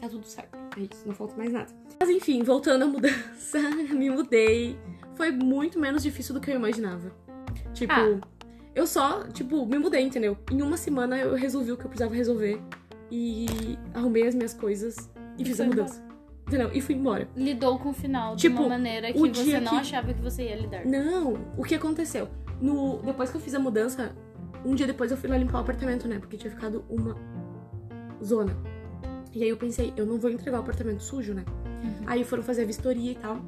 tá 0.00 0.08
tudo 0.08 0.24
certo. 0.26 0.54
É 0.76 0.80
isso, 0.82 1.02
não 1.06 1.14
falta 1.14 1.34
mais 1.36 1.50
nada. 1.52 1.72
Mas 1.98 2.10
enfim, 2.10 2.42
voltando 2.42 2.82
à 2.84 2.86
mudança, 2.86 3.58
me 3.90 4.10
mudei. 4.10 4.78
Foi 5.16 5.30
muito 5.32 5.80
menos 5.80 6.02
difícil 6.02 6.34
do 6.34 6.40
que 6.40 6.50
eu 6.50 6.54
imaginava. 6.56 7.10
Tipo, 7.72 7.92
Ah. 7.94 8.20
eu 8.74 8.86
só, 8.86 9.24
tipo, 9.28 9.64
me 9.64 9.78
mudei, 9.78 10.02
entendeu? 10.02 10.36
Em 10.52 10.60
uma 10.60 10.76
semana 10.76 11.16
eu 11.18 11.34
resolvi 11.34 11.72
o 11.72 11.76
que 11.78 11.84
eu 11.86 11.88
precisava 11.88 12.14
resolver. 12.14 12.60
E 13.10 13.78
arrumei 13.94 14.26
as 14.26 14.34
minhas 14.34 14.52
coisas 14.54 15.10
e, 15.38 15.42
E 15.42 15.44
fiz 15.44 15.60
a 15.60 15.64
mudança. 15.64 16.04
Entendeu? 16.46 16.70
E 16.74 16.80
fui 16.80 16.94
embora. 16.94 17.26
Lidou 17.34 17.78
com 17.78 17.88
o 17.90 17.92
final 17.94 18.36
Tipo, 18.36 18.56
de 18.56 18.60
uma 18.62 18.68
maneira 18.70 19.10
que 19.12 19.18
você 19.18 19.58
não 19.60 19.72
que- 19.72 19.78
achava 19.78 20.12
que 20.12 20.20
você 20.20 20.42
ia 20.44 20.56
lidar. 20.56 20.84
Não, 20.84 21.34
o 21.56 21.62
que 21.62 21.74
aconteceu? 21.74 22.28
No, 22.60 22.98
depois 23.02 23.30
que 23.30 23.36
eu 23.36 23.40
fiz 23.40 23.54
a 23.54 23.58
mudança, 23.58 24.14
um 24.64 24.74
dia 24.74 24.86
depois 24.86 25.10
eu 25.10 25.16
fui 25.16 25.28
lá 25.28 25.36
limpar 25.36 25.58
o 25.58 25.60
apartamento, 25.62 26.08
né? 26.08 26.18
Porque 26.18 26.36
tinha 26.36 26.50
ficado 26.50 26.84
uma 26.88 27.16
zona. 28.22 28.56
E 29.32 29.42
aí 29.42 29.48
eu 29.48 29.56
pensei, 29.56 29.92
eu 29.96 30.06
não 30.06 30.18
vou 30.18 30.30
entregar 30.30 30.58
o 30.58 30.60
apartamento 30.62 31.02
sujo, 31.02 31.34
né? 31.34 31.44
Uhum. 31.82 31.94
Aí 32.06 32.24
foram 32.24 32.42
fazer 32.42 32.62
a 32.62 32.66
vistoria 32.66 33.12
e 33.12 33.14
tal. 33.16 33.38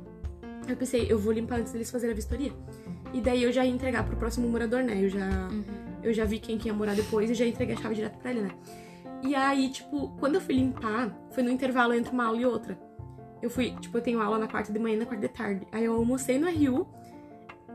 Eu 0.69 0.77
pensei, 0.77 1.07
eu 1.09 1.19
vou 1.19 1.33
limpar 1.33 1.61
antes 1.61 1.73
deles 1.73 1.91
fazerem 1.91 2.13
a 2.13 2.17
vistoria. 2.17 2.53
E 3.15 3.21
daí 3.21 3.43
eu 3.43 3.53
já 3.53 3.65
ia 3.65 3.71
entregar 3.71 4.05
pro 4.05 4.17
próximo 4.17 4.49
morador, 4.49 4.83
né? 4.83 5.01
Eu 5.03 5.09
já, 5.09 5.49
Uhum. 5.51 5.65
eu 6.03 6.13
já 6.13 6.25
vi 6.25 6.39
quem 6.41 6.59
que 6.59 6.69
ia 6.69 6.75
morar 6.75 6.95
depois 6.95 7.31
e 7.31 7.35
já 7.35 7.47
entreguei 7.47 7.77
a 7.77 7.79
chave 7.79 7.95
direto 7.95 8.19
pra 8.19 8.33
ele, 8.33 8.41
né? 8.43 8.51
E 9.23 9.35
aí, 9.35 9.71
tipo, 9.71 10.09
quando 10.19 10.35
eu 10.35 10.41
fui 10.41 10.55
limpar, 10.57 11.17
foi 11.31 11.43
no 11.43 11.51
intervalo 11.51 11.95
entre 11.95 12.13
uma 12.13 12.27
aula 12.27 12.39
e 12.39 12.45
outra. 12.45 12.79
Eu 13.41 13.49
fui, 13.49 13.71
tipo, 13.81 13.97
eu 13.97 14.03
tenho 14.03 14.21
aula 14.21 14.39
na 14.39 14.49
quarta 14.49 14.73
de 14.73 14.79
manhã 14.79 14.97
e 14.97 14.99
na 14.99 15.07
quarta 15.07 15.27
de 15.27 15.33
tarde. 15.33 15.67
Aí 15.71 15.85
eu 15.85 15.95
almocei 15.95 16.39
no 16.39 16.49
Rio 16.51 16.87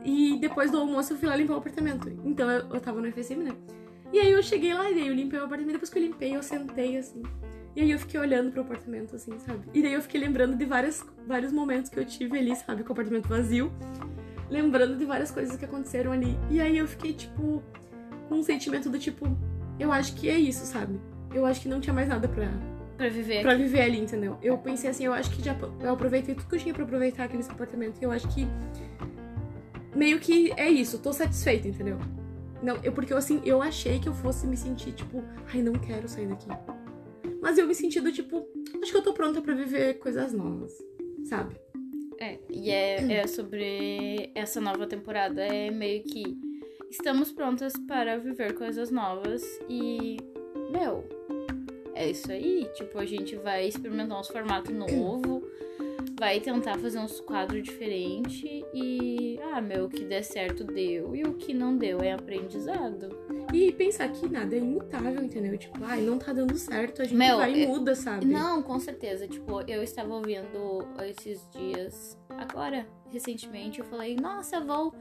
e 0.03 0.37
depois 0.39 0.71
do 0.71 0.77
almoço 0.77 1.13
eu 1.13 1.17
fui 1.17 1.27
lá 1.27 1.35
limpar 1.35 1.55
o 1.55 1.57
apartamento. 1.57 2.09
Então 2.23 2.49
eu, 2.49 2.67
eu 2.73 2.81
tava 2.81 3.01
no 3.01 3.11
FSM, 3.11 3.43
né? 3.43 3.55
E 4.11 4.19
aí 4.19 4.31
eu 4.31 4.43
cheguei 4.43 4.73
lá 4.73 4.89
e 4.89 4.95
daí 4.95 5.07
eu 5.07 5.13
limpei 5.13 5.39
o 5.39 5.45
apartamento. 5.45 5.73
Depois 5.73 5.89
que 5.89 5.99
eu 5.99 6.03
limpei, 6.03 6.35
eu 6.35 6.43
sentei 6.43 6.97
assim. 6.97 7.23
E 7.75 7.81
aí 7.81 7.91
eu 7.91 7.99
fiquei 7.99 8.19
olhando 8.19 8.51
pro 8.51 8.61
apartamento, 8.61 9.15
assim, 9.15 9.37
sabe? 9.39 9.61
E 9.73 9.81
daí 9.81 9.93
eu 9.93 10.01
fiquei 10.01 10.19
lembrando 10.19 10.57
de 10.57 10.65
várias, 10.65 11.05
vários 11.25 11.53
momentos 11.53 11.89
que 11.89 11.97
eu 11.97 12.05
tive 12.05 12.37
ali, 12.37 12.55
sabe? 12.55 12.83
Com 12.83 12.89
o 12.89 12.91
apartamento 12.91 13.29
vazio. 13.29 13.71
Lembrando 14.49 14.97
de 14.97 15.05
várias 15.05 15.31
coisas 15.31 15.55
que 15.55 15.63
aconteceram 15.63 16.11
ali. 16.11 16.37
E 16.49 16.59
aí 16.59 16.77
eu 16.77 16.87
fiquei, 16.87 17.13
tipo, 17.13 17.63
com 18.27 18.35
um 18.35 18.43
sentimento 18.43 18.89
do 18.89 18.99
tipo, 18.99 19.25
eu 19.79 19.91
acho 19.91 20.13
que 20.15 20.29
é 20.29 20.37
isso, 20.37 20.65
sabe? 20.65 20.99
Eu 21.33 21.45
acho 21.45 21.61
que 21.61 21.69
não 21.69 21.79
tinha 21.79 21.93
mais 21.93 22.09
nada 22.09 22.27
pra, 22.27 22.51
Pra 23.01 23.09
viver 23.09 23.41
pra 23.41 23.55
viver 23.55 23.81
ali, 23.81 23.99
entendeu? 23.99 24.37
Eu 24.43 24.57
pensei 24.59 24.87
assim, 24.87 25.05
eu 25.05 25.13
acho 25.13 25.31
que 25.31 25.41
já 25.41 25.57
eu 25.79 25.91
aproveitei 25.91 26.35
tudo 26.35 26.47
que 26.47 26.55
eu 26.55 26.59
tinha 26.59 26.71
pra 26.71 26.83
aproveitar 26.83 27.23
aqui 27.23 27.35
nesse 27.35 27.49
apartamento. 27.49 27.99
E 27.99 28.03
eu 28.03 28.11
acho 28.11 28.27
que 28.27 28.47
meio 29.95 30.19
que 30.19 30.51
é 30.57 30.69
isso, 30.69 30.99
tô 30.99 31.13
satisfeita, 31.13 31.67
entendeu? 31.67 31.97
Não, 32.61 32.77
eu 32.83 32.91
porque 32.91 33.13
assim, 33.13 33.41
eu 33.43 33.61
achei 33.61 33.99
que 33.99 34.07
eu 34.07 34.13
fosse 34.13 34.45
me 34.45 34.55
sentir 34.55 34.91
tipo, 34.93 35.23
ai, 35.51 35.61
não 35.61 35.73
quero 35.73 36.07
sair 36.07 36.27
daqui. 36.27 36.47
Mas 37.41 37.57
eu 37.57 37.67
me 37.67 37.73
senti 37.73 37.99
do 37.99 38.11
tipo, 38.11 38.47
acho 38.81 38.91
que 38.91 38.97
eu 38.97 39.01
tô 39.01 39.13
pronta 39.13 39.41
pra 39.41 39.55
viver 39.55 39.95
coisas 39.95 40.31
novas, 40.31 40.71
sabe? 41.23 41.55
É, 42.19 42.37
e 42.51 42.69
é, 42.69 43.13
é 43.13 43.27
sobre 43.27 44.31
essa 44.35 44.61
nova 44.61 44.85
temporada. 44.85 45.41
É 45.41 45.71
meio 45.71 46.03
que 46.03 46.37
estamos 46.91 47.31
prontas 47.31 47.73
para 47.87 48.19
viver 48.19 48.53
coisas 48.53 48.91
novas 48.91 49.41
e, 49.67 50.17
meu, 50.71 51.03
é 51.95 52.11
isso 52.11 52.31
aí. 52.31 52.69
Tipo, 52.75 52.99
a 52.99 53.05
gente 53.05 53.35
vai 53.37 53.67
experimentar 53.67 54.19
uns 54.19 54.27
formatos 54.27 54.71
novos, 54.71 55.43
vai 56.21 56.39
tentar 56.39 56.77
fazer 56.77 56.99
uns 56.99 57.19
quadros 57.19 57.63
diferentes 57.63 58.63
e, 58.75 59.39
ah, 59.51 59.59
meu, 59.59 59.85
o 59.85 59.89
que 59.89 60.05
der 60.05 60.23
certo 60.23 60.63
deu 60.63 61.15
e 61.15 61.23
o 61.23 61.33
que 61.33 61.51
não 61.51 61.75
deu 61.75 61.99
é 61.99 62.11
aprendizado. 62.11 63.09
E 63.51 63.71
pensar 63.71 64.07
que 64.11 64.29
nada 64.29 64.55
é 64.55 64.59
imutável, 64.59 65.23
entendeu? 65.23 65.57
Tipo, 65.57 65.83
ai, 65.83 65.99
não 66.01 66.19
tá 66.19 66.31
dando 66.31 66.55
certo, 66.59 67.01
a 67.01 67.05
gente 67.05 67.17
Meu, 67.17 67.37
vai 67.37 67.63
e 67.63 67.65
muda, 67.65 67.95
sabe? 67.95 68.27
Não, 68.27 68.61
com 68.61 68.79
certeza. 68.79 69.27
Tipo, 69.27 69.61
eu 69.61 69.81
estava 69.81 70.13
ouvindo 70.13 70.87
esses 71.09 71.49
dias, 71.49 72.15
agora, 72.29 72.85
recentemente, 73.09 73.79
eu 73.79 73.85
falei, 73.85 74.15
nossa, 74.15 74.61
vou. 74.61 74.93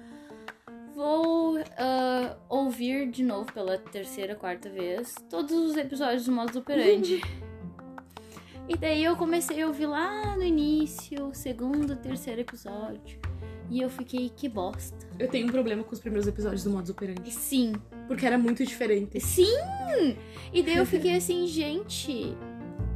Vou 0.94 1.58
ah, 1.76 2.38
ouvir 2.48 3.10
de 3.10 3.22
novo 3.22 3.52
pela 3.52 3.76
terceira, 3.76 4.34
quarta 4.34 4.70
vez 4.70 5.14
todos 5.28 5.52
os 5.52 5.76
episódios 5.76 6.24
do 6.24 6.32
Modus 6.32 6.56
Operandi. 6.56 7.20
e 8.72 8.76
daí 8.76 9.02
eu 9.04 9.16
comecei 9.16 9.62
a 9.62 9.66
ouvir 9.66 9.86
lá 9.86 10.36
no 10.36 10.42
início, 10.44 11.30
segundo, 11.34 11.96
terceiro 11.96 12.40
episódio. 12.40 13.18
E 13.68 13.80
eu 13.80 13.90
fiquei, 13.90 14.28
que 14.30 14.48
bosta. 14.48 15.06
Eu 15.18 15.28
tenho 15.28 15.46
um 15.46 15.50
problema 15.50 15.82
com 15.84 15.92
os 15.92 16.00
primeiros 16.00 16.26
episódios 16.26 16.64
do 16.64 16.70
Modus 16.70 16.90
Operandi. 16.90 17.30
sim, 17.30 17.72
Porque 18.08 18.26
era 18.26 18.36
muito 18.38 18.64
diferente. 18.64 19.20
Sim! 19.20 20.16
E 20.52 20.62
daí 20.62 20.76
eu 20.76 20.86
fiquei 20.86 21.14
assim, 21.16 21.46
gente, 21.46 22.36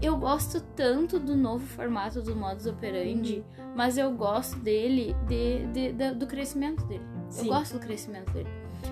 eu 0.02 0.16
gosto 0.16 0.60
tanto 0.74 1.18
do 1.20 1.36
novo 1.36 1.64
formato 1.64 2.20
do 2.22 2.34
Modus 2.34 2.66
Operandi, 2.66 3.44
mas 3.76 3.96
eu 3.96 4.10
gosto 4.12 4.56
dele, 4.58 5.14
de, 5.28 5.66
de- 5.72 5.92
da- 5.92 6.12
do 6.12 6.26
crescimento 6.26 6.84
dele. 6.86 7.04
Sim. 7.28 7.42
Eu 7.42 7.46
gosto 7.54 7.74
do 7.74 7.80
crescimento 7.80 8.32
dele. 8.32 8.48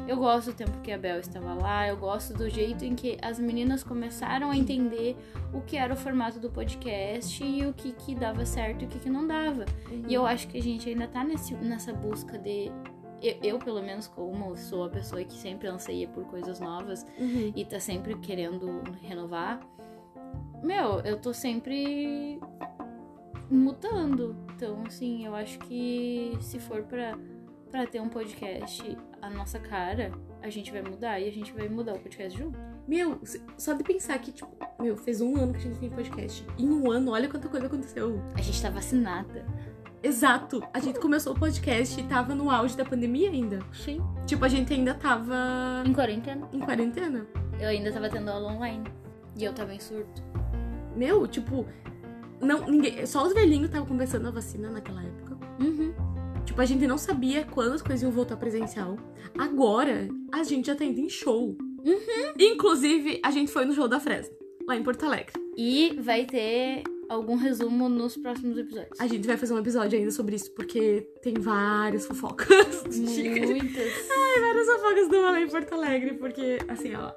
Eu 0.08 0.16
gosto 0.16 0.50
do 0.50 0.56
tempo 0.56 0.80
que 0.82 0.90
a 0.90 0.98
Bel 0.98 1.20
estava 1.20 1.54
lá, 1.54 1.86
eu 1.88 1.96
gosto 1.96 2.34
do 2.34 2.48
jeito 2.50 2.84
em 2.84 2.94
que 2.94 3.16
as 3.22 3.38
meninas 3.38 3.84
começaram 3.84 4.50
a 4.50 4.56
entender 4.56 5.16
o 5.52 5.60
que 5.60 5.76
era 5.76 5.92
o 5.94 5.96
formato 5.96 6.40
do 6.40 6.50
podcast 6.50 7.42
e 7.44 7.64
o 7.66 7.72
que, 7.72 7.92
que 7.92 8.14
dava 8.14 8.44
certo 8.44 8.82
e 8.82 8.86
o 8.86 8.88
que, 8.88 8.98
que 8.98 9.08
não 9.10 9.26
dava. 9.26 9.64
E 10.08 10.12
eu 10.12 10.26
acho 10.26 10.48
que 10.48 10.58
a 10.58 10.62
gente 10.62 10.88
ainda 10.88 11.06
tá 11.06 11.22
nesse, 11.24 11.54
nessa 11.54 11.92
busca 11.92 12.38
de. 12.38 12.70
Eu, 13.22 13.36
eu, 13.42 13.58
pelo 13.58 13.80
menos, 13.80 14.08
como 14.08 14.56
sou 14.56 14.84
a 14.84 14.88
pessoa 14.88 15.22
que 15.22 15.34
sempre 15.34 15.68
anseia 15.68 16.08
por 16.08 16.24
coisas 16.24 16.58
novas 16.58 17.06
Uhum. 17.18 17.52
e 17.54 17.64
tá 17.64 17.78
sempre 17.78 18.16
querendo 18.18 18.82
renovar, 19.02 19.60
meu, 20.62 20.98
eu 21.00 21.20
tô 21.20 21.32
sempre 21.32 22.40
mudando. 23.50 24.36
Então, 24.56 24.82
assim, 24.86 25.24
eu 25.26 25.34
acho 25.34 25.58
que 25.60 26.32
se 26.40 26.58
for 26.58 26.82
pra, 26.82 27.16
pra 27.70 27.86
ter 27.86 28.00
um 28.00 28.08
podcast 28.08 28.96
a 29.22 29.30
nossa 29.30 29.58
cara, 29.60 30.10
a 30.42 30.50
gente 30.50 30.72
vai 30.72 30.82
mudar 30.82 31.20
e 31.20 31.28
a 31.28 31.32
gente 31.32 31.52
vai 31.52 31.68
mudar 31.68 31.94
o 31.94 31.98
podcast 32.00 32.36
junto. 32.36 32.58
Meu, 32.88 33.20
só 33.56 33.72
de 33.72 33.84
pensar 33.84 34.18
que, 34.18 34.32
tipo, 34.32 34.50
meu, 34.80 34.96
fez 34.96 35.20
um 35.20 35.36
ano 35.36 35.52
que 35.52 35.60
a 35.60 35.62
gente 35.62 35.78
tem 35.78 35.88
podcast. 35.88 36.44
Em 36.58 36.68
um 36.68 36.90
ano, 36.90 37.12
olha 37.12 37.28
quanta 37.28 37.48
coisa 37.48 37.66
aconteceu. 37.66 38.20
A 38.34 38.42
gente 38.42 38.60
tá 38.60 38.68
vacinada. 38.68 39.46
Exato. 40.02 40.60
A 40.74 40.80
gente 40.80 40.98
começou 40.98 41.32
o 41.32 41.38
podcast 41.38 42.00
e 42.00 42.02
tava 42.02 42.34
no 42.34 42.50
auge 42.50 42.76
da 42.76 42.84
pandemia 42.84 43.30
ainda. 43.30 43.60
Sim. 43.72 44.00
Tipo, 44.26 44.44
a 44.44 44.48
gente 44.48 44.72
ainda 44.72 44.92
tava 44.94 45.84
Em 45.86 45.92
quarentena. 45.92 46.48
em 46.52 46.58
quarentena. 46.58 47.24
Eu 47.60 47.68
ainda 47.68 47.92
tava 47.92 48.08
tendo 48.10 48.28
aula 48.28 48.52
online. 48.52 48.82
E 49.38 49.44
eu 49.44 49.52
tava 49.52 49.72
em 49.72 49.78
surto. 49.78 50.20
Meu, 50.96 51.28
tipo, 51.28 51.64
não, 52.40 52.66
ninguém, 52.68 53.06
só 53.06 53.24
os 53.24 53.32
velhinhos 53.32 53.66
estavam 53.66 53.86
começando 53.86 54.26
a 54.26 54.30
vacina 54.32 54.68
naquela 54.68 55.04
época. 55.04 55.38
Uhum. 55.60 55.94
Tipo, 56.44 56.60
a 56.60 56.64
gente 56.64 56.86
não 56.86 56.98
sabia 56.98 57.44
quando 57.44 57.74
as 57.74 57.82
coisas 57.82 58.02
iam 58.02 58.10
voltar 58.10 58.36
presencial. 58.36 58.96
Agora, 59.38 60.08
a 60.32 60.42
gente 60.42 60.66
já 60.66 60.74
tá 60.74 60.84
indo 60.84 61.00
em 61.00 61.08
show. 61.08 61.56
Inclusive, 62.38 63.20
a 63.24 63.30
gente 63.30 63.50
foi 63.50 63.64
no 63.64 63.74
show 63.74 63.88
da 63.88 63.98
Fresno, 63.98 64.34
lá 64.66 64.76
em 64.76 64.82
Porto 64.82 65.04
Alegre. 65.04 65.32
E 65.56 65.96
vai 66.00 66.24
ter 66.24 66.82
algum 67.08 67.36
resumo 67.36 67.88
nos 67.88 68.16
próximos 68.16 68.56
episódios. 68.56 68.98
A 68.98 69.06
gente 69.06 69.26
vai 69.26 69.36
fazer 69.36 69.52
um 69.52 69.58
episódio 69.58 69.98
ainda 69.98 70.10
sobre 70.10 70.36
isso, 70.36 70.50
porque 70.52 71.06
tem 71.22 71.34
várias 71.34 72.06
fofocas. 72.06 72.48
Muitas. 72.84 73.92
Ai, 74.10 74.40
várias 74.40 74.66
fofocas 74.66 75.08
do 75.08 75.20
Rolê 75.20 75.44
em 75.44 75.48
Porto 75.48 75.74
Alegre, 75.74 76.14
porque, 76.14 76.58
assim, 76.68 76.94
ó. 76.94 77.12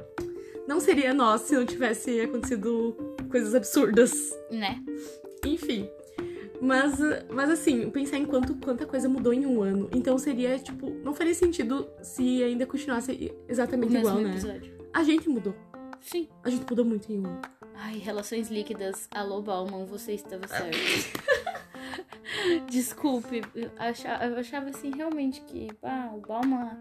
Não 0.67 0.79
seria 0.79 1.13
nós 1.13 1.41
se 1.41 1.55
não 1.55 1.65
tivesse 1.65 2.19
acontecido 2.21 2.97
coisas 3.29 3.53
absurdas. 3.53 4.11
Né? 4.49 4.83
Enfim. 5.45 5.87
Mas, 6.61 6.99
mas 7.29 7.49
assim, 7.49 7.89
pensar 7.89 8.17
em 8.17 8.25
quanto, 8.25 8.55
quanta 8.55 8.85
coisa 8.85 9.07
mudou 9.09 9.33
em 9.33 9.45
um 9.45 9.61
ano. 9.61 9.89
Então 9.93 10.17
seria, 10.17 10.57
tipo, 10.57 10.89
não 11.03 11.13
faria 11.13 11.33
sentido 11.33 11.87
se 12.01 12.43
ainda 12.43 12.65
continuasse 12.65 13.33
exatamente 13.47 13.95
O 13.95 13.99
igual, 13.99 14.19
né? 14.19 14.31
episódio. 14.31 14.73
A 14.93 15.03
gente 15.03 15.29
mudou. 15.29 15.53
Sim. 16.01 16.27
A 16.43 16.49
gente 16.49 16.65
mudou 16.69 16.85
muito 16.85 17.11
em 17.11 17.19
um 17.19 17.25
ano. 17.25 17.41
Ai, 17.75 17.97
relações 17.97 18.49
líquidas. 18.49 19.07
Alô, 19.11 19.41
Bauman, 19.41 19.85
você 19.85 20.13
estava 20.13 20.47
certo. 20.47 20.77
Desculpe, 22.69 23.41
eu 23.53 23.69
achava, 23.77 24.25
eu 24.25 24.37
achava 24.37 24.69
assim 24.69 24.91
realmente 24.95 25.41
que 25.41 25.69
ah, 25.83 26.11
o 26.13 26.19
Bauman. 26.19 26.77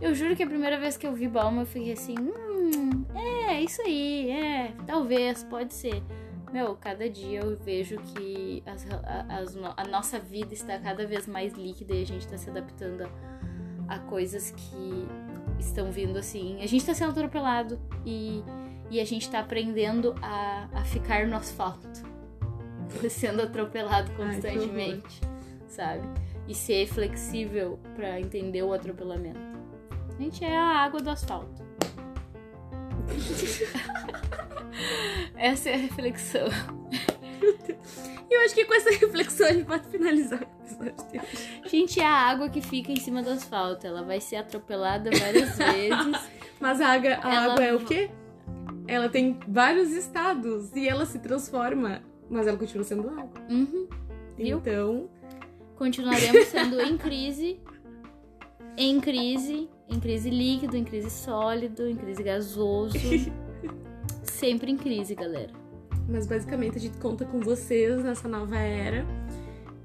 Eu 0.00 0.14
juro 0.14 0.36
que 0.36 0.42
a 0.42 0.46
primeira 0.46 0.78
vez 0.78 0.96
que 0.96 1.06
eu 1.06 1.12
vi 1.12 1.26
Bauman 1.26 1.62
eu 1.62 1.66
fiquei 1.66 1.92
assim, 1.92 2.14
hum, 2.18 3.04
é, 3.14 3.60
isso 3.60 3.82
aí, 3.82 4.30
é, 4.30 4.72
talvez, 4.86 5.42
pode 5.44 5.74
ser. 5.74 6.02
Meu, 6.52 6.76
cada 6.76 7.10
dia 7.10 7.40
eu 7.40 7.56
vejo 7.56 7.98
que 7.98 8.27
as, 8.72 8.86
a, 8.90 9.26
as 9.28 9.56
a 9.76 9.84
nossa 9.84 10.18
vida 10.18 10.54
está 10.54 10.78
cada 10.78 11.06
vez 11.06 11.26
mais 11.26 11.52
líquida 11.54 11.94
e 11.94 12.02
a 12.02 12.06
gente 12.06 12.24
está 12.24 12.36
se 12.36 12.50
adaptando 12.50 13.08
a, 13.88 13.94
a 13.94 13.98
coisas 14.00 14.50
que 14.50 15.08
estão 15.58 15.90
vindo 15.90 16.18
assim. 16.18 16.56
A 16.56 16.66
gente 16.66 16.78
está 16.78 16.94
sendo 16.94 17.10
atropelado 17.10 17.80
e, 18.04 18.42
e 18.90 19.00
a 19.00 19.04
gente 19.04 19.22
está 19.22 19.40
aprendendo 19.40 20.14
a, 20.22 20.68
a 20.72 20.84
ficar 20.84 21.26
no 21.26 21.36
asfalto, 21.36 21.88
sendo 23.10 23.42
atropelado 23.42 24.10
Ai, 24.12 24.16
constantemente, 24.16 25.20
sabe? 25.66 26.06
E 26.46 26.54
ser 26.54 26.86
flexível 26.86 27.78
para 27.94 28.20
entender 28.20 28.62
o 28.62 28.72
atropelamento. 28.72 29.40
A 30.08 30.22
gente 30.22 30.44
é 30.44 30.56
a 30.56 30.64
água 30.64 31.00
do 31.00 31.10
asfalto. 31.10 31.66
Essa 35.36 35.70
é 35.70 35.74
a 35.74 35.78
reflexão. 35.78 36.48
E 38.30 38.34
eu 38.34 38.40
acho 38.44 38.54
que 38.54 38.64
com 38.64 38.74
essa 38.74 38.90
reflexão 38.96 39.46
a 39.46 39.52
gente 39.52 39.64
pode 39.66 39.86
finalizar 39.88 40.40
o 40.40 40.84
episódio. 40.84 40.94
A 41.64 41.68
gente 41.68 42.00
é 42.00 42.04
a 42.06 42.12
água 42.12 42.48
que 42.50 42.60
fica 42.60 42.92
em 42.92 42.96
cima 42.96 43.22
do 43.22 43.30
asfalto. 43.30 43.86
Ela 43.86 44.02
vai 44.02 44.20
ser 44.20 44.36
atropelada 44.36 45.10
várias 45.18 45.56
vezes. 45.56 46.28
Mas 46.60 46.80
a 46.80 46.88
água, 46.88 47.10
a 47.22 47.34
Ela- 47.34 47.52
água 47.54 47.64
é 47.64 47.74
o 47.74 47.84
quê? 47.84 48.10
Ela 48.86 49.08
tem 49.08 49.38
vários 49.46 49.90
estados 49.92 50.74
e 50.74 50.88
ela 50.88 51.04
se 51.06 51.18
transforma, 51.18 52.02
mas 52.30 52.46
ela 52.46 52.56
continua 52.56 52.84
sendo 52.84 53.08
água. 53.08 53.30
Uhum. 53.50 53.86
Viu? 54.36 54.58
Então, 54.58 55.08
Continuaremos 55.76 56.46
sendo 56.48 56.80
em 56.80 56.96
crise, 56.98 57.60
em 58.76 58.98
crise, 59.00 59.68
em 59.88 60.00
crise 60.00 60.28
líquido, 60.28 60.76
em 60.76 60.82
crise 60.84 61.08
sólido, 61.10 61.86
em 61.88 61.94
crise 61.96 62.22
gasoso. 62.22 62.96
Sempre 64.24 64.72
em 64.72 64.76
crise, 64.76 65.14
galera. 65.14 65.52
Mas 66.08 66.26
basicamente 66.26 66.78
a 66.78 66.80
gente 66.80 66.96
conta 66.98 67.24
com 67.24 67.40
vocês 67.40 68.02
nessa 68.02 68.26
nova 68.26 68.56
era. 68.56 69.06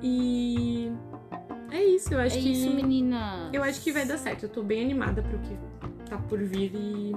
E 0.01 0.91
é 1.71 1.83
isso, 1.83 2.13
eu 2.13 2.19
acho 2.19 2.37
é 2.37 2.41
que 2.41 2.51
isso, 2.51 2.73
menina. 2.73 3.49
eu 3.53 3.61
acho 3.63 3.81
que 3.81 3.91
vai 3.91 4.05
dar 4.05 4.17
certo. 4.17 4.43
Eu 4.43 4.49
tô 4.49 4.63
bem 4.63 4.81
animada 4.81 5.21
pro 5.21 5.37
que 5.39 5.57
tá 6.09 6.17
por 6.17 6.39
vir 6.39 6.71
e 6.73 7.15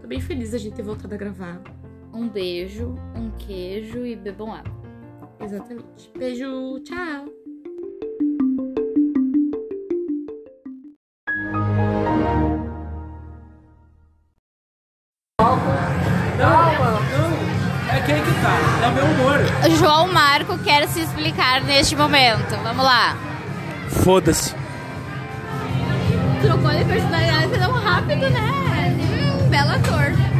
tô 0.00 0.08
bem 0.08 0.20
feliz 0.20 0.52
da 0.52 0.58
gente 0.58 0.74
ter 0.74 0.82
voltado 0.82 1.14
a 1.14 1.18
gravar. 1.18 1.60
Um 2.12 2.28
beijo, 2.28 2.94
um 3.16 3.30
queijo 3.38 4.04
e 4.04 4.16
bebam 4.16 4.52
água. 4.52 4.82
Exatamente. 5.40 6.10
Beijo, 6.16 6.80
tchau. 6.80 7.41
João 19.70 20.12
Marco 20.12 20.58
quer 20.58 20.88
se 20.88 21.00
explicar 21.00 21.62
neste 21.62 21.94
momento. 21.94 22.56
Vamos 22.62 22.84
lá. 22.84 23.16
Foda-se. 23.88 24.54
Trocou 26.40 26.70
de 26.70 26.84
personalidade 26.84 27.58
tão 27.58 27.72
rápido, 27.72 28.28
né? 28.30 28.96
Um 29.40 29.48
belo 29.48 29.70
ator. 29.70 30.31